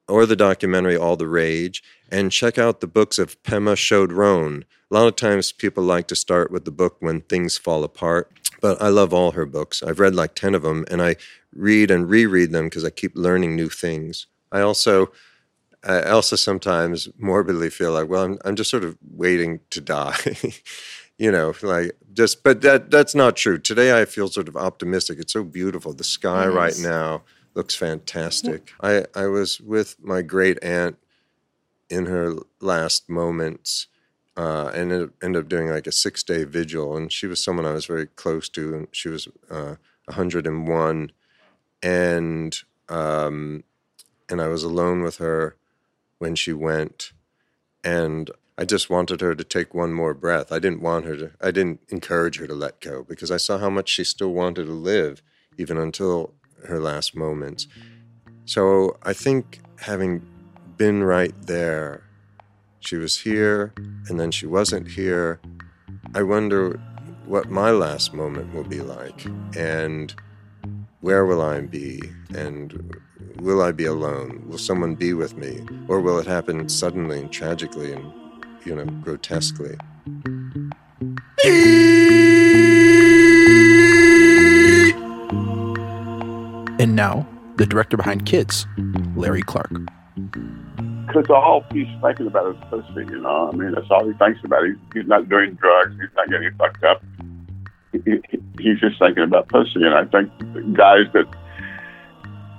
or 0.07 0.25
the 0.25 0.35
documentary 0.35 0.95
All 0.95 1.15
the 1.15 1.27
Rage, 1.27 1.83
and 2.11 2.31
check 2.31 2.57
out 2.57 2.79
the 2.79 2.87
books 2.87 3.17
of 3.17 3.41
Pema 3.43 3.75
Chodron. 3.75 4.63
A 4.91 4.93
lot 4.93 5.07
of 5.07 5.15
times 5.15 5.51
people 5.51 5.83
like 5.83 6.07
to 6.07 6.15
start 6.15 6.51
with 6.51 6.65
the 6.65 6.71
book 6.71 6.97
When 6.99 7.21
Things 7.21 7.57
Fall 7.57 7.83
Apart, 7.83 8.31
but 8.61 8.79
I 8.81 8.89
love 8.89 9.13
all 9.13 9.31
her 9.31 9.45
books. 9.45 9.81
I've 9.81 9.99
read 9.99 10.13
like 10.13 10.35
10 10.35 10.53
of 10.53 10.61
them, 10.61 10.85
and 10.91 11.01
I 11.01 11.15
read 11.55 11.89
and 11.89 12.09
reread 12.09 12.51
them 12.51 12.65
because 12.65 12.85
I 12.85 12.89
keep 12.91 13.15
learning 13.15 13.55
new 13.55 13.69
things. 13.69 14.27
I 14.51 14.61
also 14.61 15.11
I 15.83 16.03
also 16.03 16.35
sometimes 16.35 17.09
morbidly 17.17 17.69
feel 17.69 17.91
like, 17.91 18.07
well, 18.07 18.23
I'm, 18.23 18.37
I'm 18.45 18.55
just 18.55 18.69
sort 18.69 18.83
of 18.83 18.97
waiting 19.11 19.59
to 19.71 19.81
die. 19.81 20.17
you 21.17 21.31
know, 21.31 21.53
like 21.61 21.91
just, 22.13 22.43
but 22.43 22.61
that 22.61 22.89
that's 22.89 23.13
not 23.13 23.35
true. 23.35 23.57
Today 23.57 23.99
I 23.99 24.05
feel 24.05 24.27
sort 24.29 24.47
of 24.47 24.55
optimistic. 24.55 25.19
It's 25.19 25.33
so 25.33 25.43
beautiful. 25.43 25.93
The 25.93 26.03
sky 26.03 26.45
yes. 26.45 26.53
right 26.53 26.79
now 26.79 27.23
looks 27.53 27.75
fantastic. 27.75 28.71
I 28.81 29.05
I 29.15 29.27
was 29.27 29.59
with 29.59 29.95
my 30.01 30.21
great 30.21 30.63
aunt 30.63 30.97
in 31.89 32.05
her 32.07 32.33
last 32.59 33.09
moments. 33.09 33.87
Uh, 34.35 34.71
and 34.73 34.91
it 34.91 35.11
ended 35.21 35.43
up 35.43 35.49
doing 35.49 35.69
like 35.69 35.85
a 35.85 35.91
six 35.91 36.23
day 36.23 36.43
vigil. 36.43 36.97
And 36.97 37.11
she 37.11 37.27
was 37.27 37.43
someone 37.43 37.65
I 37.65 37.73
was 37.73 37.85
very 37.85 38.07
close 38.07 38.49
to, 38.49 38.73
and 38.73 38.87
she 38.91 39.09
was 39.09 39.27
uh, 39.49 39.75
101. 40.05 41.11
And 41.83 42.57
um, 42.89 43.63
and 44.29 44.41
I 44.41 44.47
was 44.47 44.63
alone 44.63 45.03
with 45.03 45.17
her 45.17 45.55
when 46.23 46.35
she 46.35 46.53
went. 46.53 47.11
And 47.83 48.31
I 48.57 48.63
just 48.63 48.89
wanted 48.89 49.19
her 49.19 49.35
to 49.35 49.43
take 49.43 49.73
one 49.73 49.91
more 49.91 50.13
breath. 50.13 50.53
I 50.53 50.59
didn't 50.59 50.81
want 50.81 51.03
her 51.03 51.17
to, 51.17 51.31
I 51.41 51.51
didn't 51.51 51.81
encourage 51.89 52.37
her 52.37 52.47
to 52.47 52.53
let 52.53 52.79
go 52.79 53.03
because 53.03 53.29
I 53.29 53.35
saw 53.35 53.57
how 53.57 53.69
much 53.69 53.89
she 53.89 54.05
still 54.05 54.31
wanted 54.31 54.67
to 54.67 54.71
live 54.71 55.21
even 55.57 55.77
until 55.77 56.33
her 56.69 56.79
last 56.79 57.13
moments. 57.13 57.67
So 58.45 58.95
I 59.03 59.11
think 59.11 59.59
having 59.79 60.25
been 60.77 61.03
right 61.03 61.35
there, 61.41 62.05
she 62.79 62.95
was 62.95 63.19
here 63.19 63.73
and 64.07 64.17
then 64.17 64.31
she 64.31 64.45
wasn't 64.45 64.87
here. 64.87 65.41
I 66.15 66.23
wonder 66.23 66.79
what 67.25 67.49
my 67.49 67.71
last 67.71 68.13
moment 68.13 68.53
will 68.53 68.63
be 68.63 68.79
like 68.79 69.25
and 69.57 70.15
where 71.03 71.25
will 71.25 71.41
I 71.41 71.59
be 71.59 72.01
and 72.33 72.97
will 73.41 73.61
I 73.61 73.73
be 73.73 73.83
alone? 73.83 74.41
Will 74.47 74.57
someone 74.57 74.95
be 74.95 75.13
with 75.13 75.35
me? 75.35 75.59
Or 75.89 75.99
will 75.99 76.17
it 76.17 76.25
happen 76.25 76.69
suddenly 76.69 77.19
and 77.19 77.29
tragically 77.29 77.91
and 77.91 78.09
you 78.65 78.73
know, 78.73 78.85
grotesquely. 78.85 79.75
And 86.79 86.95
now, 86.95 87.27
the 87.57 87.65
director 87.65 87.97
behind 87.97 88.25
Kids, 88.25 88.65
Larry 89.17 89.41
Clark. 89.41 89.71
Because 91.07 91.29
all 91.29 91.65
he's 91.73 91.85
thinking 92.01 92.27
about 92.27 92.55
is 92.55 92.61
pussy, 92.69 93.11
you 93.11 93.19
know. 93.19 93.49
I 93.51 93.55
mean, 93.57 93.73
that's 93.73 93.87
all 93.91 94.07
he 94.07 94.13
thinks 94.13 94.39
about. 94.45 94.65
He's, 94.65 94.77
he's 94.93 95.07
not 95.07 95.27
doing 95.27 95.55
drugs. 95.55 95.91
He's 95.99 96.09
not 96.15 96.29
getting 96.29 96.53
fucked 96.57 96.85
up. 96.85 97.03
He, 97.93 97.99
he, 98.05 98.43
he's 98.59 98.79
just 98.79 98.99
thinking 98.99 99.23
about 99.23 99.47
pussy. 99.47 99.83
And 99.83 99.93
I 99.93 100.05
think 100.05 100.29
guys 100.75 101.05
that 101.13 101.27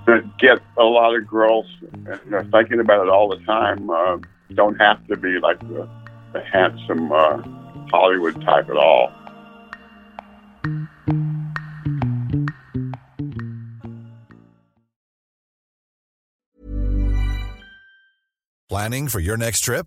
that 0.07 0.39
get 0.39 0.59
a 0.79 0.85
lot 0.85 1.15
of 1.15 1.27
girls 1.27 1.67
and 1.93 2.35
are 2.35 2.45
thinking 2.45 2.81
about 2.81 3.07
it 3.07 3.11
all 3.11 3.29
the 3.29 3.43
time 3.45 3.89
uh, 3.91 4.19
don't 4.55 4.77
have 4.77 5.05
to 5.09 5.17
be 5.17 5.39
like 5.41 5.59
the, 5.61 5.89
the 6.33 6.43
handsome 6.45 7.11
uh, 7.11 7.43
Hollywood 7.91 8.41
type 8.43 8.69
at 8.69 8.77
all. 8.77 9.13
Planning 18.69 19.09
for 19.09 19.21
your 19.21 19.37
next 19.37 19.61
trip? 19.61 19.87